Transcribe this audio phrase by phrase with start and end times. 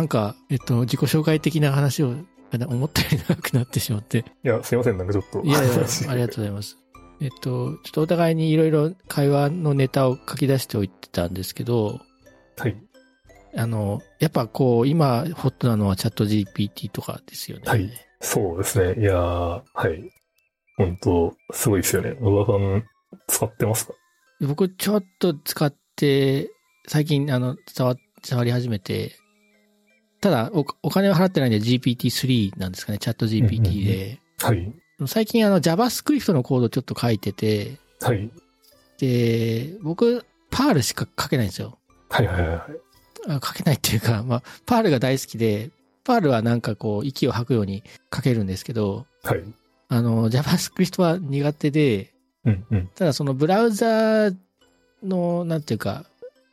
[0.00, 2.14] なんか、えっと、自己紹介的な話を、
[2.52, 4.24] 思ったより長くなってしまって。
[4.42, 5.42] いや、すいません、なんかちょっと。
[5.44, 5.74] いやいや、
[6.08, 6.78] ありがとうございます。
[7.20, 12.00] えっと、ちょっとお互いにいろいろ会話のネタを書き出しておいてたんですけど、
[12.56, 12.76] はい。
[13.54, 17.64] あの、やっぱこう、今、ホットなのはチャット GPT とかですよね。
[17.66, 17.90] はい。
[18.22, 19.02] そうですね。
[19.02, 20.10] いやー、はい。
[20.78, 22.16] 本当すごいですよね。
[22.18, 22.84] 野田さん、
[23.26, 23.92] 使ってますか？
[24.40, 26.48] 僕、ちょっと使って、
[26.88, 29.12] 最近、あの、触、触り始めて、
[30.20, 34.20] ただお、お金を払ってないんで GPT-3 なんですかね、チャット GPT で。
[34.40, 34.72] はい。
[35.06, 38.30] 最近、あの、JavaScript のコードちょっと書いてて、はい。
[38.98, 41.78] で、僕、パールしか書けないんですよ。
[42.10, 42.60] はいはいはいはい。
[43.28, 45.70] あ書けないっていうか、まあ、パールが大好きで、
[46.04, 47.82] パールはなんかこう、息を吐くように
[48.14, 49.42] 書けるんですけど、はい。
[49.88, 52.12] あの、JavaScript は苦手で、
[52.44, 52.86] うんうん。
[52.94, 54.30] ただそのブラウザ
[55.02, 56.04] の、なんていうか、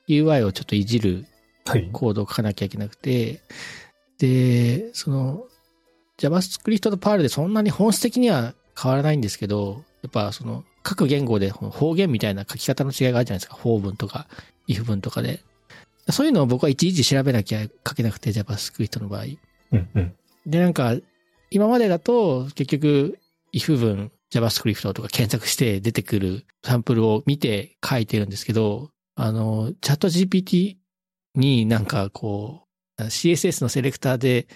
[0.08, 1.28] UI をちょっといじるはい。
[1.92, 3.42] コードを書かなきゃいけなくて、
[4.20, 5.46] で、その、
[6.18, 13.56] JavaScript と Perl でそんなに本質的には変わらないんですけど、やっぱその、各言語で方言みたいな書き方の違いがあるじゃないですか。
[13.56, 14.28] 法文とか、
[14.68, 15.42] if 文とかで。
[16.10, 19.24] そういうのを僕はいちいち調べなきゃ書けなくて、JavaScript の場合。
[19.24, 20.16] うんうん。
[20.46, 20.96] で、なんか、
[21.50, 23.20] 今までだと、結局、
[23.54, 30.78] if 文、JavaScript とか検索して出てくるサンプルを見て書いてるんですけど、あの、チャット GPT
[31.38, 32.64] になんかこ
[33.00, 34.48] う、CSS のセレクターで、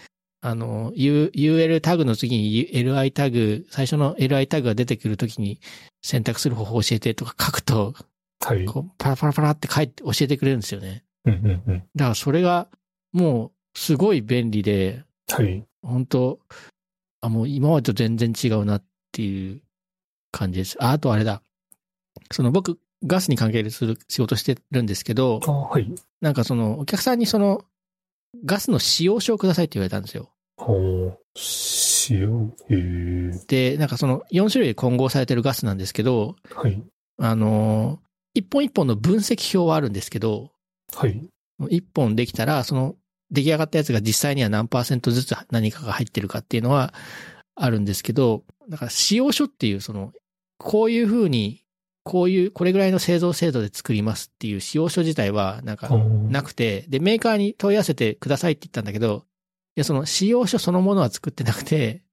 [0.41, 5.59] あの、U、UL タグの次に LI タグ、最初の LI タグが出てくるときに
[6.01, 7.93] 選択する方法を教えてとか書くと、
[8.43, 8.65] はい。
[8.65, 11.03] こうパラパラパラって書いて教えてくれるんですよね。
[11.25, 11.83] うんうんうん。
[11.95, 12.67] だからそれが
[13.13, 15.63] もうすごい便利で、はい。
[15.83, 16.39] 本当
[17.21, 19.61] あ、もう今までと全然違うなっていう
[20.31, 20.75] 感じです。
[20.83, 21.43] あ、あとあれだ。
[22.31, 25.93] その僕、ガスに関係する仕事してるんですけど、あはい。
[26.21, 27.63] なんかそのお客さんにその
[28.45, 30.29] ガスの使用書をくださいって言われたんですよ。
[30.57, 31.19] ほう。
[32.09, 32.53] 塩。
[32.69, 33.45] へえ。
[33.47, 36.81] で、なんかその4種類混合されてるガスなんですけど、はい。
[37.17, 37.99] あの、
[38.33, 40.51] 一本一本の分析表はあるんですけど、
[40.95, 41.23] はい。
[41.69, 42.95] 一本できたら、その
[43.31, 46.93] 出来上がったやつが実際には何パーセントずつ何かが入ってるかっていうのは
[47.55, 50.11] あるんですけど、だから使用書っていうその、
[50.57, 51.60] こういうふうに、
[52.03, 59.25] こういう、これぐらいの製造制度で作りますっていう使用書自体はなんかなくて、で、メーカーに問い合わせてくださいって言ったんだけど、
[59.75, 62.03] いや、その使用書そのものは作ってなくて。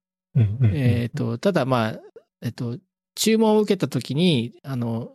[0.72, 2.00] えっ、と、ただまあ、
[2.42, 2.78] えっ、と、
[3.14, 5.12] 注文を受けたときに、あの、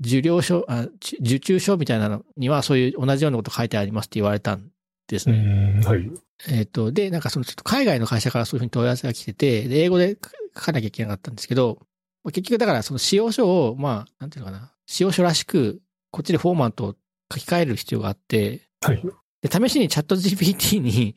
[0.00, 4.70] 受領書あ、ち受注書みたいなのにはそういう同じようなこと書いてありますって言われたん
[5.06, 5.38] ですうね。
[5.78, 6.10] ん、はい。
[6.48, 10.18] えっ、と、で、なんかそのちょっと海外の会社からそういうふうに問い合わせが来てて、で、英語で
[10.56, 11.78] 書かなきゃいけなかったんですけど、
[12.24, 15.80] まあ結局だからその使用書を、まあ、なんていうのかな、使用書らしく、
[16.10, 16.94] こっちでフォーマットを
[17.32, 19.02] 書き換える必要があって、はい。
[19.42, 21.14] で、試しにチャット GPT に、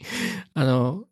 [0.53, 1.05] あの、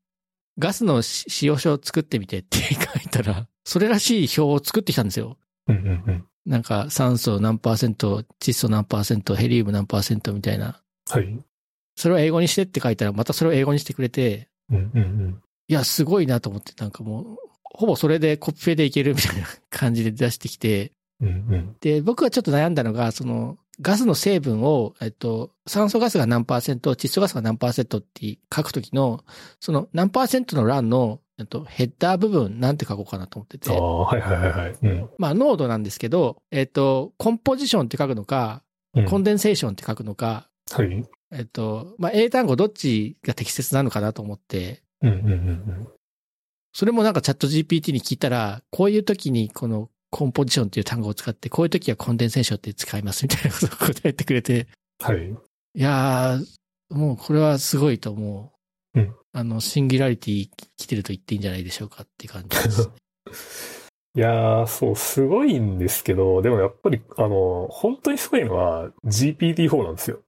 [0.57, 2.77] ガスのし使用書を作ってみてって書い
[3.09, 5.37] たら、それらしい表を作ってきたんですよ。
[5.67, 6.25] うんうんうん。
[6.45, 10.81] なんか酸素何パーセント、窒素何パーセント、ヘリウム何パーセントみたいな。
[11.09, 11.39] はい。
[11.95, 15.41] それを英語にしてって書いたら、またそれを英語にしてくれて、うんうんうん。
[15.67, 17.37] いや、すごいなと思って、なんかもう、
[17.75, 20.91] ほぼそれでコピペでいけるみたいな感じで出してきて、
[21.21, 21.75] うんうん。
[21.81, 29.23] で、僕がちょっと悩んだのが、その、ガスの成分を、えっと、酸素ガスが何パーセント、窒素ガスが何パーセントって書くときの、
[29.59, 34.75] その何パーセントの欄の、えっと、ヘッダー部分なんて書こうかなと思っててあ、あ、はいはいはいはい。
[34.81, 35.09] うん。
[35.17, 38.61] まあ、濃度なんですけど、えっと、コンポジションって書くのか、
[38.95, 41.05] うんコンデンセーションって書くのか、はい。
[41.33, 45.87] えっと、まあ、英単語どっちが適切なのかなと思って、うんうんうん
[46.75, 54.67] それもなんかチャット GPT に聞いたら、こういう時にこのコンポジションっていう単語を使って、こういう時はコンデンセーションって使いますみたいなことを答えてくれて、
[54.99, 55.15] うん。
[55.15, 55.29] はい。
[55.29, 55.35] い
[55.75, 58.51] やー、もうこれはすごいと思
[58.93, 58.99] う。
[58.99, 62.89] うんあの、シンギュラリティ来てると言っていいんじゃないでしょうかっていう感じです。
[64.15, 70.19] いやー、そう、すごいんですけど、でもやっぱり、あの、本当にすごいのは GPT-4 なんですよ。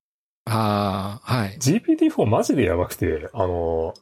[0.45, 1.57] ああ、はい。
[1.57, 3.93] GPT-4 マジでやばくて、あの、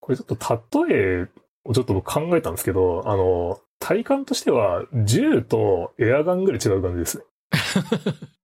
[0.00, 1.41] これちょっと例えを
[1.72, 7.24] ちょっと僕考えたんですけど、あの、体感としては銃とエアガンぐらい違う感じですね。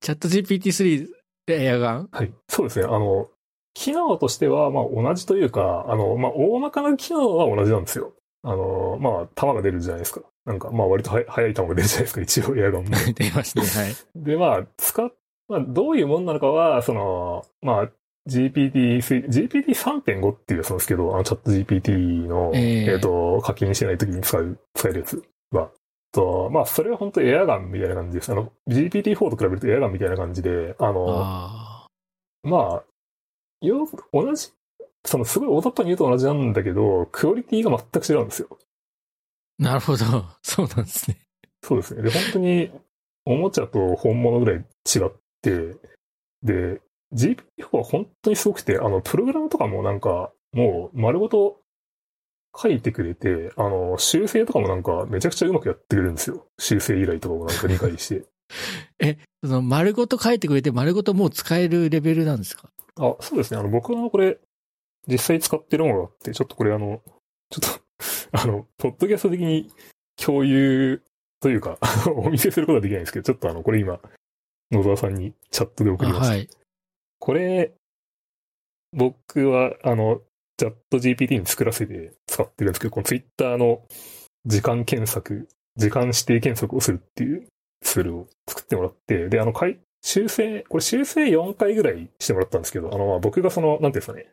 [0.00, 1.08] チャット GPT-3
[1.46, 2.08] でエアガン？
[2.10, 2.32] はい。
[2.48, 2.86] そうですね。
[2.86, 3.28] あの、
[3.74, 8.12] 機能としては、まあ同じというか、あの、まあ大まかな機能は同じなんですよ。
[8.42, 10.22] あの、まあ弾が出るじゃないですか。
[10.44, 12.90] なんか、まあ割とは速い弾が出るじゃないですか、一応エアガンも。
[13.14, 13.94] 出ますね、はい。
[14.16, 15.12] で、まあ、使っ、
[15.48, 17.88] まあ、どういうもんなのかは、その、まあ、
[18.28, 25.70] GPT、GPT3.5 っていうやつなんですけど、あの、チャット GPT の、えええっ、と、課金してない時に使う、使えるやつは。
[26.12, 28.32] と、まあ、それは本当エアガンみたいな感じです。
[28.32, 31.86] あの、GPT4 と比べるとエアガンみたいな感じで、あの、あ
[32.42, 32.84] まあ、
[33.60, 34.52] よく、同じ
[35.04, 38.58] そのすごい大雑把に言うと同じなんだけど、クオリティが全く違うんですよ。
[39.58, 40.04] なるほど。
[40.42, 41.16] そうなんですね。
[41.62, 42.02] そうですね。
[42.02, 42.70] で、本当に、
[43.24, 45.10] おもちゃと本物ぐらい違っ
[45.42, 45.76] て、
[46.42, 46.80] で、
[47.14, 51.60] GP4 は本当にすごくて、あの、プログラムとかもなんか、もう丸ごと
[52.56, 56.46] 書いてくれて、あの、修正とかもなんかめちゃくちゃうまくやってくれるんですよ。
[56.58, 58.24] 修正依頼とかもなんか理解して。
[59.44, 62.70] その丸ごと書いてくれて丸ごともう使えるレベルなんですか？
[62.96, 63.60] あ、そうですね。
[63.60, 64.38] あの、僕はこれ、
[65.06, 67.00] 実際使ってるものがあって、ちょっとこれあの、
[67.50, 67.80] ちょっと、
[68.32, 69.70] あの、ポッドキャスト的に
[70.16, 71.02] 共有
[71.40, 71.78] というか、
[72.16, 74.00] お見せすることはできないんですけど、ちょっとあの、これ今、
[74.72, 76.28] 野沢さんにチャットで送りました。
[76.30, 76.48] はい。
[77.28, 77.74] これ、
[78.96, 80.22] 僕は、あの、
[80.56, 83.82] チャット GPT に作らせて使ってるんですけど、この Twitter の
[84.46, 85.46] 時間検索、
[85.76, 87.46] 時間指定検索をするっていう
[87.82, 94.30] ツールを作ってもらって、で、あの、かい修正、これ修正4回ぐらいしてもらったんですけど、あの、まあ僕がその、なんていうんですかね、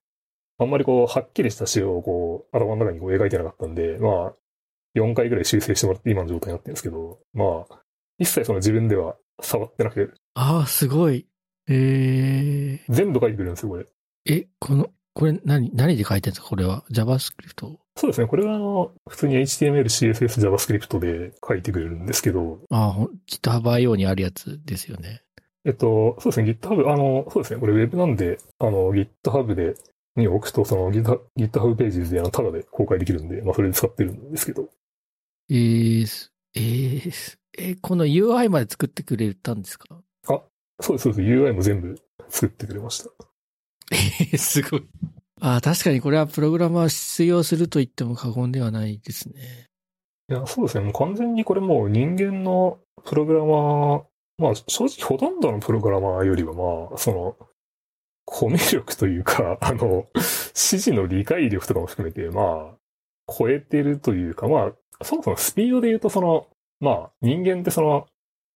[0.60, 4.34] あんまりこう、はっきりした仕様をこう、頭の中にこう描いてなかったんで、まあ、
[4.98, 7.82] 4回ぐらい修正してもらって今の状態になってるんですけど、まあ、
[8.20, 11.28] 一切その自分では触ってなくて、ああ、すごい。
[11.68, 13.84] え全部書いてくれるんですよ、これ。
[13.84, 13.88] ー、
[14.28, 17.78] え、この、これ何、何で書いてるんですかこれは？JavaScript?
[17.98, 18.28] そうですね。
[18.28, 25.22] これはあの、普通に HTML、CSS、JavaScript で書いてくれるんですけど、ああ、GitHub.io にあるやつですよね。
[25.64, 26.52] えっと、そうですね。
[26.62, 27.60] GitHub、あの、そうですね。
[27.60, 29.76] これ Web なんで、あの、GitHub で、
[30.18, 34.70] に置くと、その GitHub, GitHub ページであの、ただで公開できるんで、まあ、それで使ってるんですけど。
[35.50, 40.02] えーす、えーす、え、この UI まで作ってくれたんですか？
[40.82, 41.28] そうです、そうです。
[41.28, 42.00] UI も全部
[42.30, 43.10] 作ってくれました。
[43.92, 44.88] えーすごい。
[45.42, 49.68] ああ、確かにこれはプログラマー必要すると言っても過言ではないですね。
[50.30, 50.86] いや、そうですね。
[50.86, 54.04] もう完全にこれもう人間のプログラマー、
[54.38, 57.36] まあ正直ほとんどのプログラマーよりはまあ、その、
[58.26, 60.24] コミュ力というか、 あの、指
[60.82, 66.48] 示の理解力とかも含めて、まあ、超えてるというか、まあ、そもそもスピードで言うとその、
[66.80, 68.08] まあ、人間ってその、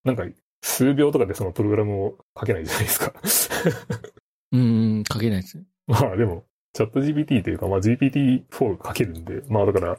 [0.03, 0.25] なんか、
[0.61, 3.13] 数秒とかでそのプログラムを書けないじゃないですか。
[4.51, 5.63] うん、書けないですね。
[5.87, 9.97] まあでも、チャット GPT というか、まあ GPT-4 書けるんで、まあだから、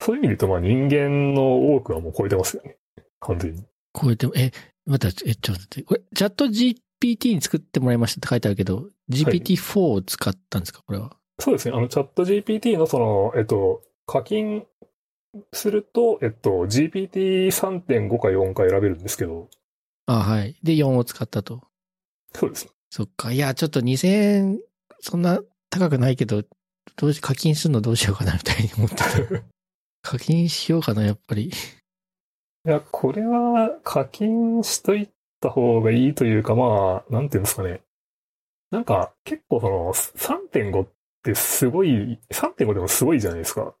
[0.00, 2.76] そういう意味で言うとまあ人間の多くはもう超えてますよね。
[3.20, 3.64] 完全に。
[3.92, 4.50] こうやって、え、
[4.86, 10.80] 待って、え、ちょっと待って、これ、チャット GPT に作ってもらいましたって書いてあるけど、GPT-4 を使ったんですか？
[10.86, 11.16] これは。
[11.38, 11.76] そうですね。
[11.76, 14.64] あの、チャット GPT のその、えっと、課金
[15.52, 19.48] すると、えっと、GPT3.5 か4か選べるんですけど、
[20.06, 20.56] あはい。
[20.62, 21.62] で、4を使ったと。
[22.34, 22.68] そうです。
[22.90, 23.32] そっか。
[23.32, 24.60] いや、ちょっと2000円、
[25.00, 25.40] そんな
[25.70, 26.42] 高くないけど、
[26.96, 29.04] どうし、課金するのどうしようかなみたいに思ってた。
[30.02, 31.44] 課金しようかな、やっぱり。
[31.44, 31.50] い
[32.64, 35.08] や、これは課金しとい
[35.40, 37.82] た方がいいというか、まあ、なんていうんですかね。
[38.70, 40.88] なんか、結構その、3.5っ
[41.22, 43.74] てすごい、3.5でもすごいじゃないですか。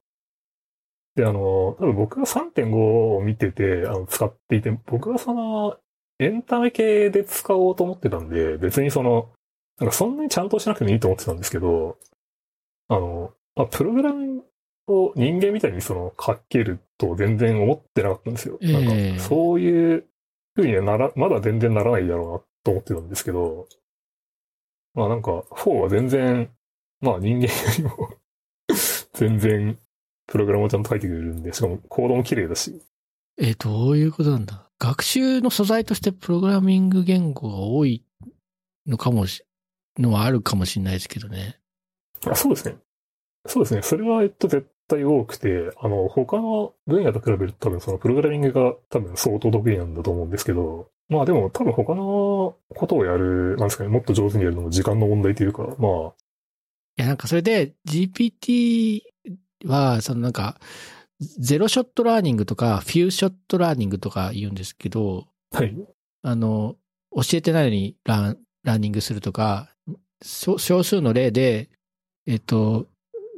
[1.14, 5.78] で、あの、多分僕が3.5を見てて、あの、使っていて、僕はその、
[6.24, 9.30] エンタメ系で使おうと思ってたんで、別にその、
[9.78, 11.98] なんかそんなにちゃんとしなくてもいいと思ってたんですけど、
[12.88, 14.44] あの、まあ、プログラム
[14.86, 18.58] を人間みたいにその書けると全然思ってなかったんですよ。
[18.60, 20.06] ええなんかそういう
[20.54, 23.66] 風にはなら、まだ全然ならないだろうなと思ってたんですけど、
[24.94, 26.50] まあなんか4は全然、
[27.00, 28.10] まあ人間よりも
[29.14, 29.78] 全然
[30.26, 32.80] プログラムをちゃんと書いてくれるんで、しかもコードも綺麗だし、
[33.38, 34.68] え、どういうことなんだ？
[34.78, 38.04] 学習の素材としてプログラミング言語が多い
[38.86, 39.44] のかもし、
[39.98, 41.58] のはあるかもしれないですけどね。
[42.26, 42.76] あ、そうですね。
[43.46, 43.82] そうですね。
[43.82, 56.12] それは、えっと、絶対多くて、あの、他の分野と比べると多分そのプログラミングが多分相当得意なんだと思うんですけど、まあでも多分他のことをやる、なんですかね、もっと上手にやるのも時間の問題というか、まあ、
[56.96, 59.00] いや、なんかそれで GPT
[59.66, 60.58] は、そのなんか、
[61.22, 65.74] zero-shot learning とか、 few-shot learning とか言うんですけど、はい。
[66.22, 66.76] あの、
[67.14, 69.70] 教えてないのにランラーニングするとか、
[70.22, 71.68] 少少数の例で、
[72.26, 72.86] えっと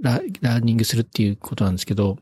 [0.03, 2.19] ラ、ラーニングするっていうことなんですけど、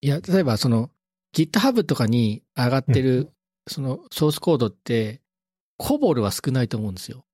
[0.00, 0.90] いや、例えばその
[1.34, 3.30] GitHub とかに上がってる、
[3.66, 5.20] そのソースコードって、
[5.76, 7.24] COBOL は少ないと思うんですよ。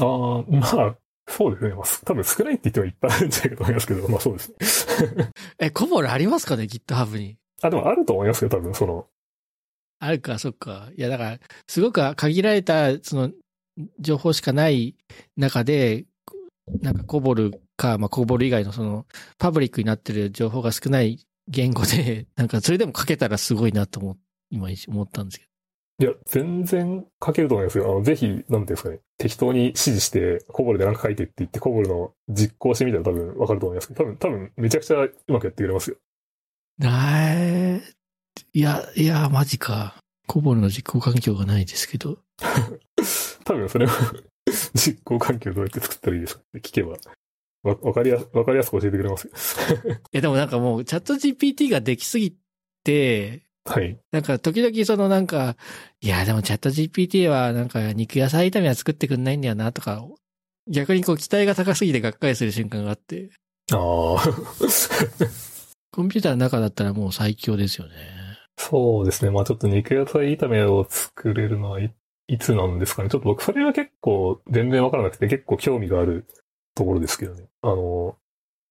[0.00, 1.74] ああ、まあ、そうですね。
[1.74, 5.30] まあ、す多分少ないって言ってもいっぱいあるんじゃないかと思いますけど、まあそうですね。
[5.60, 7.36] え、コボルありますかね ?GitHub に？
[7.62, 9.06] あ、でもあると思いますよ、多分その、
[10.00, 10.90] あるか、そっか。
[10.96, 13.30] いや、だから、すごく限られた、その、
[14.00, 14.96] 情報しかない
[15.36, 16.06] 中で、
[16.82, 19.06] なんかコボルか、まあ、コボル以外のその、
[19.38, 24.16] パブリックになってる情報が少ない言語で、なんかそれでも書けたらすごいなと思、
[24.50, 25.47] 今思ったんですけ
[26.00, 27.90] いや、全然書けると思いますよ。
[27.90, 29.00] あの、ぜひ、なんていうんですかね。
[29.16, 35.96] 適当に指示して、コボルでなんか書いてって言って、コボルの実行してみたら多分わかると思いますけど、多分、多分、めちゃくちゃうまくやってくれますよ。
[36.84, 37.82] え
[38.52, 39.96] いや、いや、マジか。
[40.28, 42.18] コボルの実行環境がないですけど。
[43.44, 43.88] 多分、それを
[44.74, 46.96] 実行環境どうやって作ったらいいですかって聞けば、
[47.64, 49.32] わ、わかりやす、わかりやすく教えてくれますよ。
[49.92, 52.36] いや、でもなんかもう、チャット GPT ができすぎ
[52.84, 53.98] て、はい。
[54.12, 55.56] なんか時々そのなんか、
[56.00, 60.02] いや、でもチャット GPT はなんか肉野菜炒めは作ってくんないんだよなとか、
[60.68, 63.30] 逆にこう期待が高すぎてがっかりする瞬間があって、
[63.72, 64.18] ああ。
[65.92, 67.94] コンピューターの中だったらもう最強ですよね。
[68.56, 69.30] そうですね。
[69.30, 71.94] まあちょっと肉野菜炒めを作れるのはい、
[72.28, 73.10] いつなんですかね。
[73.10, 76.26] ちょっと僕それは結構全然わからなくて結構興味がある
[76.74, 77.48] ところですけどね。
[77.62, 78.16] あの、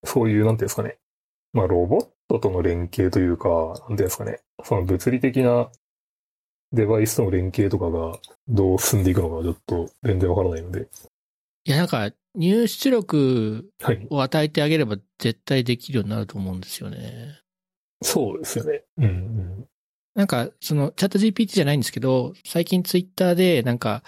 [0.03, 0.97] そういう、なんていうんですかね。
[1.53, 4.39] まあロボットとの連携というか、なんていうんですかね。
[4.63, 5.69] その物理的な
[6.73, 10.87] デバイスとの連携とかがどう進んでいくのかちょっと全然わからないので。
[11.65, 14.07] いや、なんか入出力はい。
[14.09, 17.39] を与えてあげれば絶対できるようになると思うんですよね。
[18.03, 18.83] そうですよね。
[18.97, 19.67] うん、うん。
[20.13, 24.03] なんか、その、チャット GPT じゃないんですけど、最近ツイッターで、なんか、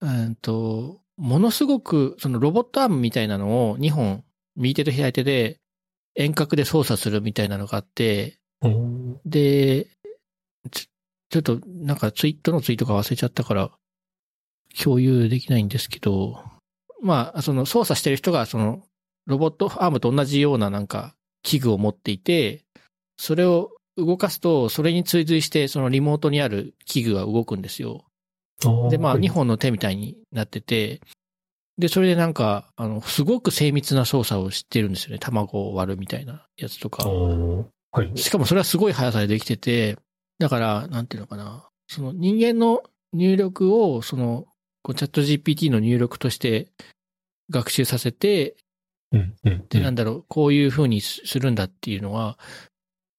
[0.00, 4.24] うんと、ものすごく、そのロボットアームみたいなのを2本、
[4.56, 5.60] 右手と左手で
[6.14, 9.88] 遠隔で操作するみたいなのがあって、うん、で、
[10.70, 10.88] ち
[11.32, 13.70] ちょっと、なんかツイートのツイートが忘れちゃったから、
[14.78, 16.44] 共有できないんですけど、
[17.02, 18.82] まあ、その操作してる人が、その、
[19.26, 22.64] ロボットアームと同じようななんか、器具を持っていて、
[23.16, 28.04] それを動かすと、それに追随して、そのリモートにある器具が動くんですよ。
[28.90, 29.22] で、まあ、はい。
[29.22, 31.00] 2本の手みたいになってて、
[31.78, 35.18] で、それでなんか、あの、すごく精密な操作をしてるんですよね。
[35.18, 37.08] 卵を割るみたいなやつとか。
[37.08, 38.12] うんはい。
[38.16, 39.98] しかもそれはすごい速さでできてて、
[40.38, 41.68] だから、なんていうのかな。
[41.88, 44.46] その人間の入力を、その、
[44.96, 46.72] チャット GPT の入力として
[47.50, 48.56] 学習させて、
[49.12, 49.66] うん、うん。
[49.68, 52.38] で、なんだろう、こういう風にすするんだっていうのは、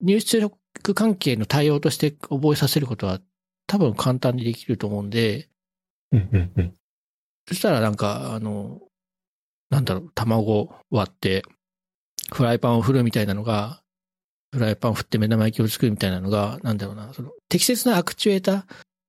[0.02, 0.58] 入出力
[0.96, 3.22] 関係の対応として覚えさせることは
[3.68, 5.50] 多分簡単にできると思うんで、
[6.12, 6.74] うん、うん、うん。
[7.48, 8.82] そしたらなんか、あの、
[9.70, 11.44] なんだろう、卵を割って、
[12.34, 13.82] フライパンを振るみたいなのが、
[14.54, 18.64] フライパンを振って目玉焼きを作るみたいなのが、なんだろうな、その、適切なアクチュエーター、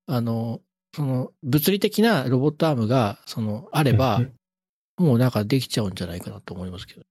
[0.07, 0.61] あの、
[0.95, 4.23] その、物理的なロボットアームが、その、あれば
[4.97, 7.03] もうなんかできちゃうんじゃないかなと思いますけど。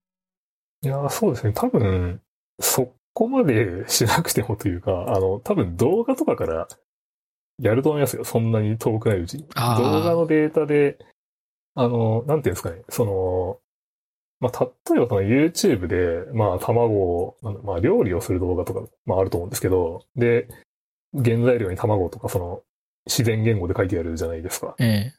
[0.82, 1.52] いやー、そうですね。
[1.52, 2.20] 多分、
[2.60, 6.68] そこまでしなくてもというか、あの、多分動画とかから
[7.60, 8.24] やると思いますよ。
[8.24, 9.46] そんなに遠くないうちに。
[9.54, 10.98] 動画のデータで、
[11.74, 12.82] あの、なんていうんですかね。
[12.88, 13.58] その、
[14.40, 20.48] まあ、例えばその YouTube で、まあ、卵を、まあ、料理をする動画とか、まあ、あると思うんですけど、で、
[21.14, 22.62] 原材料に卵とか、その、
[23.06, 24.74] 自然言語で書いてあるじゃないですか。
[24.78, 25.14] ええ。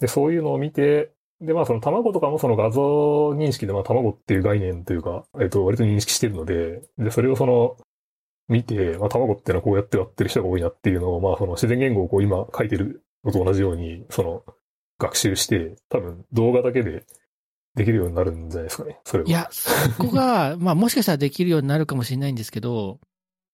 [0.00, 7.76] で、そういうのを見て、で、まあその卵とかもその画像認識で、まあ卵っていう概念というか、えっと、割と認識してるので、で、それをその、
[8.48, 14.44] 見て、まあ卵っていうのはこうやって割ってる人が多いなっていうのを、まあその自然言語をこう今書いてるのと同じように、その、
[15.02, 17.04] 学習して、多分動画だけで
[17.74, 19.28] できるようになるんじゃないですかね、それは。
[19.28, 23.00] いや、そこが、 まあもしかしたらできるようになるかもしれないんですけど、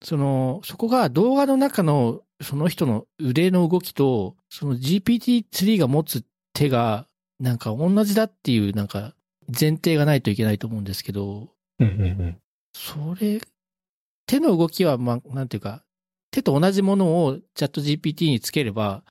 [0.03, 7.09] その、そこが動画の中のその人の腕の動きと、その GPT-3 が持つ手が、
[7.41, 9.15] なんか同じだっていう、なんか
[9.49, 12.39] 前提がないといけないと思うんですけど、うんうんうん。
[12.73, 13.41] それ、
[14.27, 15.85] 手の動きは、まあ、なんていうか、
[16.31, 19.03] 手と同じものをチャット GPT につければ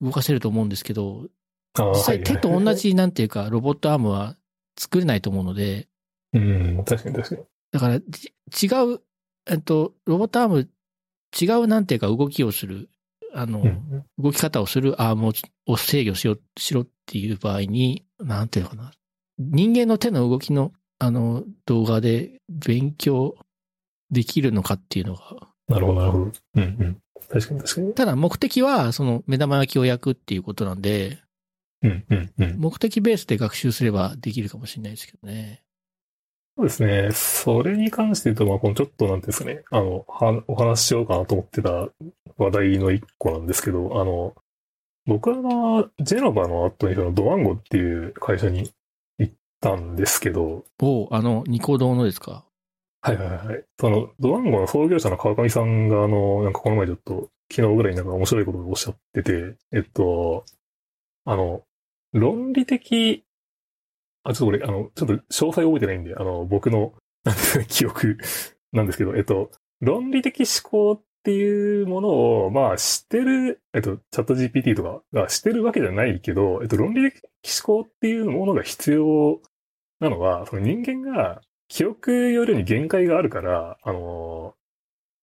[0.00, 1.26] 動かせると思うんですけど、
[1.76, 2.74] 実際はい手と同。
[2.74, 4.36] じ、なんていうか、ロボットアームは
[4.78, 5.88] 作れないと思うので、
[6.32, 7.42] うん、確かに確かに。
[7.72, 8.32] だから、じ
[8.66, 9.00] 違う、
[9.50, 10.68] えっと、ロボットアーム、
[11.40, 12.90] 違うなんていうか動きをする、
[13.34, 15.32] あの、うんうん動き方をするアームを
[15.66, 18.92] を制御しよう、しろっていう場合に、なんていうのかな。
[19.38, 23.36] 人間の手の動きの、あの、動画で勉強
[24.10, 26.32] できるのかっていうのが、なるほど、なるほど。
[26.56, 27.02] うんうん。
[27.28, 27.94] 確かに確かに。
[27.94, 31.18] ただ目的は、その目玉焼きを焼くっていうことなんで、
[31.82, 32.58] うんうんうん。
[32.58, 35.62] 目的ベースで学習すればできるかもしれないですけどね。
[36.56, 37.12] そうですね。
[37.12, 41.88] それに関して言うと、まあ、このちょっとなんですかね、あの、は、お話ししようかなと思ってた
[42.36, 44.34] 話題の一個なんですけど、あの、
[45.06, 48.70] 僕はジェノバの後にそのドワンゴっていう会社に
[49.18, 52.44] 行ったんですけど、おあの、ニコ動のですか？
[53.00, 53.64] はいはいはい。
[53.80, 60.44] その、ドワンゴの創業者の川上さんが、あの、なんかこの前ちょっと、昨日ぐらいになんか面白いことをおっしゃってて、えっと、
[61.24, 61.64] あの、
[62.12, 63.24] 論理的、
[64.24, 68.18] あ、ちょっとこれ、あの、ちょっと詳細覚えてないんで、あの、僕の、 なんていうか記憶
[68.72, 69.50] なんですけど、えっと、
[69.80, 72.08] 論理的思考っていうもの
[72.44, 77.22] を、まあ知ってる、えっと、チャット GPT とかが知ってるわけじゃないけど、えっと、論理的
[77.64, 79.40] 思考っていうものが必要
[80.00, 84.54] なのは、その人間が記憶よりに限界があるから、あの、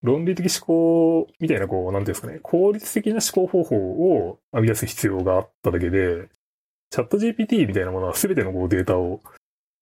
[0.02, 6.30] 論理的思考みたいな、こう、なんていうんですかね、効率的な思考方法を編み出す必要があっただけで、
[6.90, 9.22] チャット GPT みたいなものは全てのこうデータを、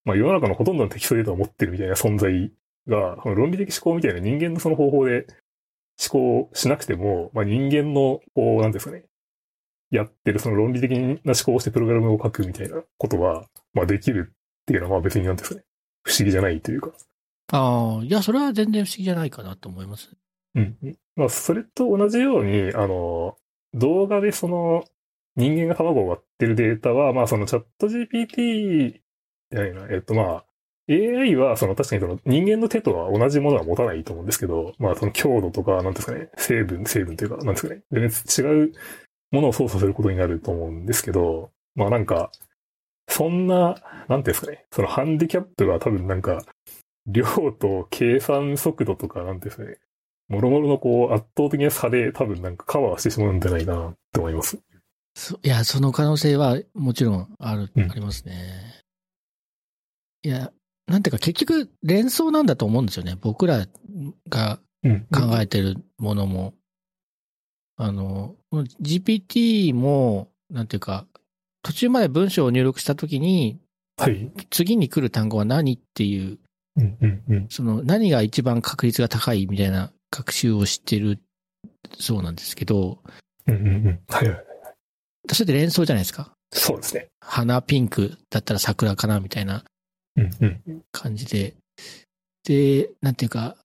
[0.06, 2.52] まあ世の中のほとんどのテキストデータを持ってるみたいな存在
[2.88, 5.28] が、この論理的思考みたいな人間のその方法で
[6.12, 9.06] 思考しなくても、まあ人間の、こう、なんですかね、
[9.90, 14.36] やってるその論理的な思考をしてプログラムを書くみたいなことは、まあできるっ
[14.66, 15.64] ていうのはまあ別になんですかね、
[16.04, 16.92] 不思議じゃないというか。
[17.52, 20.12] ああ、いや、それは全然不思議じゃないかなと思います。
[20.56, 20.98] うん。
[21.16, 23.38] まあ、それと同じように、あの、
[23.74, 24.84] 動画でその、
[25.38, 29.00] 人間が卵を割ってるデータは、まあ、そのチャット GPT
[29.52, 30.46] じゃないな、えっと、まあ、
[30.90, 38.72] AI は、その確かにその人間の手とは同じものは持たないと思うんですけど、まあその強度とか、なんですかね、成分、成分というか、なんですかね、全然違う
[39.32, 42.32] ものを操作することになると思うんですけど、まあなんか、
[43.10, 46.42] そんな、なんていうんですかね、そのハンディキャップが多分なんか、
[47.06, 49.80] 量と計算速度とか、なんですね、
[50.30, 54.58] もろもろのこう圧倒的な差で多分なんかカバーしてしまうんじゃないかなって思います。
[55.44, 58.84] いや、その可能性はもちろんある、うん、ありますね。
[60.24, 60.52] いや、
[60.88, 63.18] なんていうか結局連想なんだと思うんですよね。
[63.20, 63.66] 僕ら
[64.30, 64.60] が
[65.12, 66.54] 考えてるものも。
[67.78, 68.36] うん、あの、
[68.82, 71.06] GPT も、なんていうか、
[71.64, 73.60] 途中まで文章を入力したときに、
[73.98, 74.32] はい。
[74.52, 76.38] 次に来る単語は何っていう、
[76.78, 81.20] うんうんうん、その何が一番確率が高いみたいな学習をしてる
[82.00, 83.00] そうなんですけど、
[83.48, 84.00] うんうんうん。
[84.08, 84.47] はいはいはい。
[85.36, 86.32] それで連想じゃないですか？
[86.54, 87.08] そうですね。
[87.20, 89.64] 花ピンクだったら桜かなみたいな
[90.92, 91.56] 感じで。
[92.44, 93.58] で、なんていうか、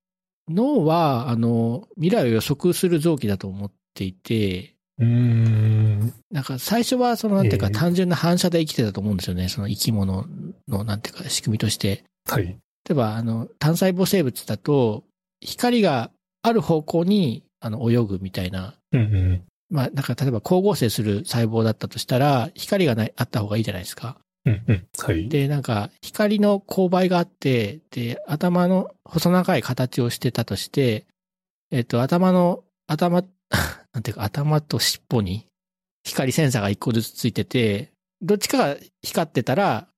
[0.49, 6.13] 脳は、あの、未来を予測する臓器だと思っていて、うん。
[6.31, 9.49] なんか最初はそのなんていうか単純な反射で生きてたと思うんですよね。
[9.49, 10.27] その生き物
[10.69, 12.05] のなんていうか仕組みとして。
[12.29, 12.45] はい。
[12.45, 12.57] 例
[12.91, 15.05] えばあの単細胞生物だと
[15.41, 16.11] 光が
[16.43, 18.75] ある方向にあの泳ぐみたいな。
[18.93, 19.43] うんうん。
[19.73, 24.19] まあなんか例えば光合成する細胞だったとしたら光がないあった方がいいじゃないですか。
[24.45, 24.87] うんうん。
[24.99, 25.29] はい。
[25.29, 31.07] で、なんか光の勾配があって、で、頭の細長い形をしてたとして、
[31.71, 33.25] えっと、頭の、頭
[33.93, 35.47] なんていうか頭と尻尾に
[36.05, 39.89] 光センサーが一個ずつついてて、どっちかが光ってたら、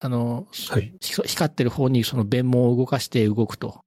[0.00, 3.80] あの、はい、光ってる方にその弁毛を動かして動くと。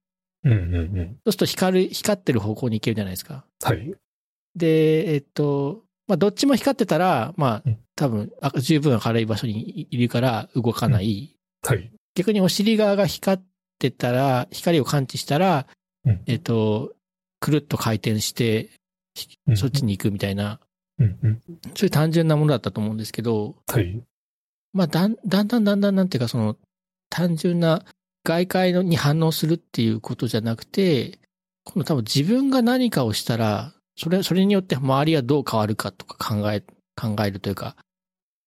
[0.44, 1.18] うんうんうん。
[1.24, 3.44] そうすると光る、光ってる方向に行けるじゃないですか。
[3.62, 3.94] はい。
[4.58, 11.36] で、えっと、まあ、どっちも光ってたら、まあ、多分、十分明るい場所にいるから動かない。
[11.64, 11.90] うん、はい。
[12.14, 13.44] 逆にお尻側が光っ
[13.78, 15.66] てたら、光を感知したら、
[16.04, 16.94] うん、えっと、
[17.40, 18.70] くるっと回転して、
[19.54, 20.60] そっちに行くみたいな、
[20.98, 21.18] うん。
[21.22, 21.42] うん、
[21.74, 24.02] そういう単純なものだったと思うんですけど、はい。
[24.72, 26.56] まあ、だんだんだんだんだんなんていうか、その、
[27.10, 27.84] 単純な
[28.24, 31.18] 外界のに反応するっていうことじゃなくて、
[31.64, 36.60] 今度多分自分が何かをしたら、それ、それによって周りはどう変わるかとか考え、
[36.94, 37.74] 考えるというか、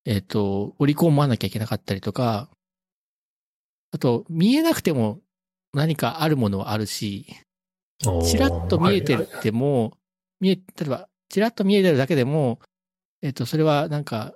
[0.05, 2.49] えっ、ー、と、織り込まなきゃいけなかったりとか、
[3.91, 5.19] あと、見えなくても
[5.73, 7.25] 何かあるものはあるし、
[7.99, 9.97] ちらっと見えてても、
[10.39, 12.59] 見え、例えば、ちらっと見えてるだけでも、
[13.21, 14.33] えっと、それはなんか、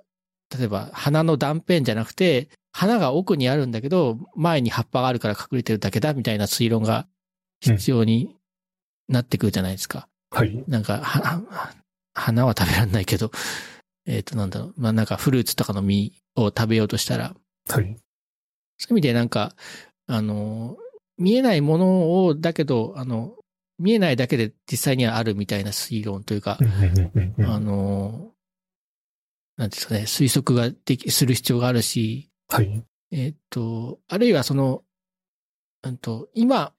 [0.56, 7.08] 例えば花の断片じゃなくて、花が奥にあるんだけど、前に葉っぱがあるから隠れてるだけだみたいな推論が
[7.60, 8.36] 必要に
[9.08, 10.08] なってくるじゃないですか。
[10.30, 10.64] はい。
[10.66, 11.02] なんか、
[12.14, 13.30] 花は食べられないけど、
[14.06, 14.74] えっ、と、なんだろう。
[14.76, 17.34] まあ、なんかフルーツとかの実を食べようとしたら。
[17.68, 17.80] はい。
[17.80, 17.96] そういう
[18.90, 19.54] 意味でなんか、
[20.06, 20.76] あの、
[21.18, 23.36] 見えないものを、だけど、あの、
[23.78, 28.32] 見えないだけで実際にはあるみたいな推論というか、あの、
[29.56, 32.84] なんですかね、推測ができ、する必要があるし、はい。
[33.10, 34.82] えっ、と、あるいはその、
[35.82, 36.72] うんと、今、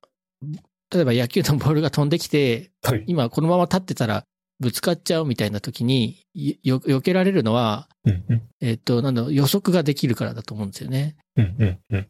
[0.93, 4.23] 例えば野球のボールが飛んできて、はい、今このまま立ってたら
[4.59, 6.25] ぶつかっちゃうみたいな時に、
[6.63, 11.15] よ、避けられるのは、うんうん、えっ、と、なんだろう、予測ができるからだと思うんですよね。
[11.35, 12.07] うんうんうん、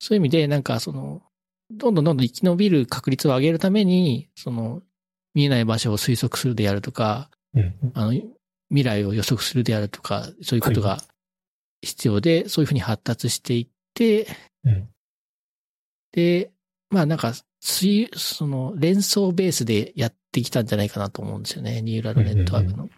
[0.00, 1.22] そういう意味で、なんかその、
[1.70, 4.82] どんどんどんどん生き延びる確率を上げるために、その、
[5.34, 8.12] 見えない場所を推測するであるとか、うんあの、
[8.70, 11.00] 未来を予測するであるとか、そういうことが
[11.80, 14.26] 必要で、はい、そういうふうに発達していって、
[14.64, 14.88] うん、
[16.12, 16.50] で、
[16.90, 17.34] まあなんか、
[18.14, 21.82] その連想ベースでやってきたんじゃないかなと思うんですよね。
[21.82, 22.88] ニューラルネットワークの。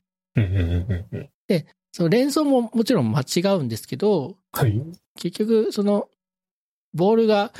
[1.48, 4.82] で、その連想ももちろん間違うんですけど、はい、
[5.16, 6.08] 結局、その、
[6.92, 7.52] ボールが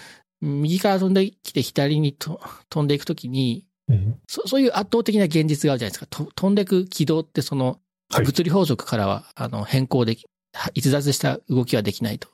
[0.42, 4.20] 右から飛んできて左にと飛んでいくときに、うん。
[4.28, 6.06] そそういう圧倒的な現実があるじゃないですか。
[6.06, 8.24] と飛んでく軌道ってその、はい。
[8.26, 12.28] 物理法則からは、あの、変更でき、は逸脱した動きはできないと。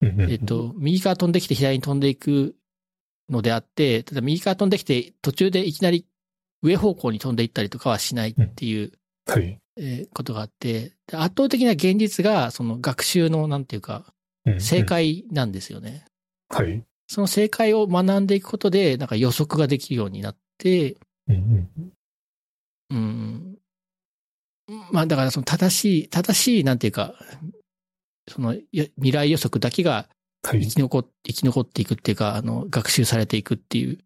[0.00, 2.54] えっ、と、右から飛んできて左に飛んでいく
[3.30, 6.06] のであって、ただ右から飛んできて途中でいきなり
[6.62, 8.92] 上方向に飛んでいったりとかはしないっていう、
[9.26, 9.58] はい。
[9.76, 14.12] えーことがあって、で圧倒的な現実がその学習のなんていうか、
[14.44, 14.84] うん正。
[14.84, 16.04] 解なんですよね。
[16.48, 16.82] はい。
[17.06, 20.96] その正解を学んでいくことで、なんか予測ができるようになって、
[21.28, 21.36] うんう
[21.78, 21.92] ん
[22.90, 23.58] うん。
[24.90, 27.14] まあだからその正しい、正しいなんていうか、
[28.28, 30.60] そのや未来予測だけがはい生。
[30.60, 33.98] き残っ、生き残っていくっていうか、あの、学習されていくっていう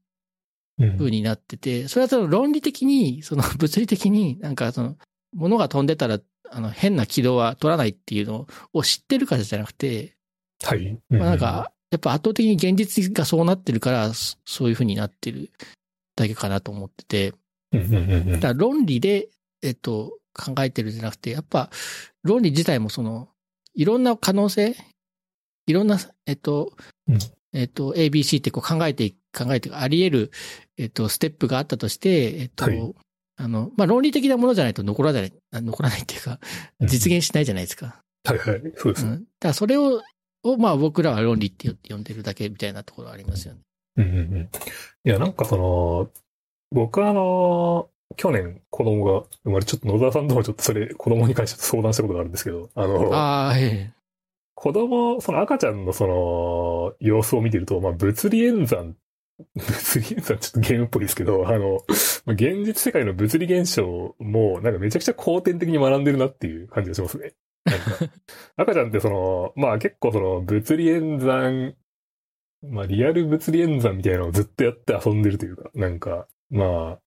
[0.79, 4.97] うん風になってて、それはその論理的に、その 物理的になんかその、
[5.35, 10.16] 物が飛んでたら、あの、変な軌道は取らないっていうのを知ってるからじゃなくて、
[10.62, 10.99] はい。
[11.09, 15.51] まあなんか、やっぱ圧倒的に現実がそうなってるから、そそういう風になってる
[16.16, 17.35] だけかなと思ってて、
[17.73, 19.29] だから論理で、
[19.62, 21.71] えっと、考えてるんじゃなくて、やっぱ
[22.23, 23.29] 論理自体もその、
[23.75, 24.77] いろんな可能性、
[25.66, 26.72] いろんな、えっと、
[27.09, 27.18] うん
[27.55, 30.31] えっと、ABC ってこう考えてい、考えてあり得る、
[30.79, 32.94] えっと、ステップがあったとして、えっと、はい
[33.37, 36.38] あの、まあ、論理的なものじゃないと残らない、あ残らないっていうか、
[36.81, 38.01] 実現しないじゃないですか。
[38.25, 38.72] はいはい。
[38.77, 39.11] そうですね。
[39.12, 39.18] うん。
[39.20, 40.03] だからそれを、
[40.44, 43.61] を、まあ僕らは論理って呼んでるだけみたいなところありますよね。
[43.96, 44.51] うんうんうん。
[45.05, 46.11] いや、なんかその、
[46.70, 53.92] 僕はあの、去年子供が生まれ、ちょっと野沢さんともちょっとそれ、子供に関して相談したことがあるんですけど、あの、ああ、え
[54.62, 58.94] 子供、その赤ちゃんのその、様子を見てると、まあ、物理演算、
[59.57, 61.81] 物理演算ちょっとゲームっぽいですけど、あの、
[62.27, 67.33] まあ現実世界の物理現象も、なんかめちゃくちゃ後天的に学んでるなっていう感じがしますね。
[68.55, 71.75] 赤ちゃんってその、まあ結構その物理演算、
[72.62, 77.02] まあリアル物理演算みたいなのをずっとやって遊んでるというか、なんか、まあ、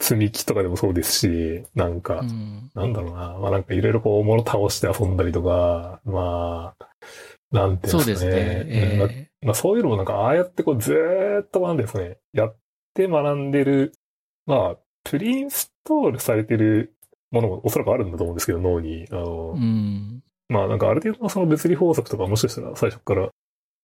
[0.00, 2.70] 積み木とかでもそうですし、なんか、えうん。
[2.74, 3.38] なんだろうな。
[3.38, 6.86] まあなんかいろいろこう物倒して遊んだりとか、まあ、
[7.52, 8.64] なんていうんですすでかね。
[8.64, 8.92] ね。
[8.92, 12.18] うんまあえまあそういうのもなんかああやってこうずーっとなんですね。
[12.32, 12.56] やっ
[12.94, 13.92] て学んでる、
[14.46, 16.94] まあ、プリインストールされてる
[17.30, 19.06] ものもおそらくあるんだと思うんですけど、脳に。
[19.10, 20.22] あの、えうん。
[20.48, 23.30] まあなんかある程度のその物理法則とかもしかしたら最初から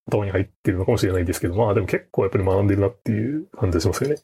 [0.08, 4.16] 頭に入ってるのかもしれないですけど、まあでも結構やっぱり学んでるなっていう感じがしますよね。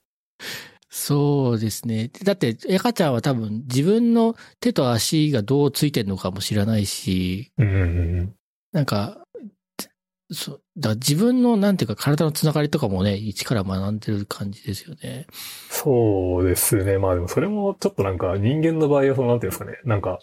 [0.97, 2.09] そうですね。
[2.23, 8.35] だって、赤ちゃんは多分自分の手と足がどうついてるのかも知らないし、うんうんうん
[8.71, 9.19] なんか、
[10.31, 15.27] そう、だから自分のなんていうか体のつながりとかもね、一から学んでる感じですよね。
[15.69, 16.99] そうですね。
[16.99, 19.81] まあでもそれもちょっとなんか人間の場合はそのなんていうんですかね。
[19.85, 20.21] なんか、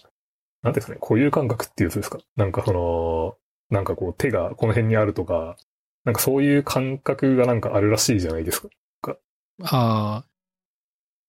[0.64, 1.00] なんていうんですかね。
[1.02, 2.20] 固有感覚っていうやつですか。
[2.38, 3.36] なんかその、
[3.70, 5.58] なんかこう手がこの辺にあるとか、
[6.06, 8.62] なんかそういう感覚がなんかあるらしいじゃないです
[9.02, 9.18] か。
[9.64, 10.31] ああ。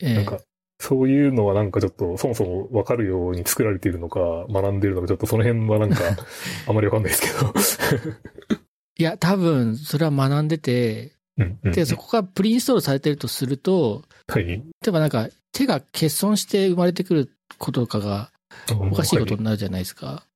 [0.03, 0.41] ええなんか、
[0.81, 6.03] そういうのはなんかちょっとそもそもわかるように作られているのか、学んでいるのか、ちょっとその辺はなんか
[6.67, 7.55] あまりわかんないですけど。
[8.99, 14.47] いや、多分、それは学んでて、うんうんで、そこがプリインストールされてるとすると、はい。
[14.47, 18.31] 例えばなんか、手が欠損して生まれてくることとかが
[18.69, 20.27] おかしいことになるじゃないですか。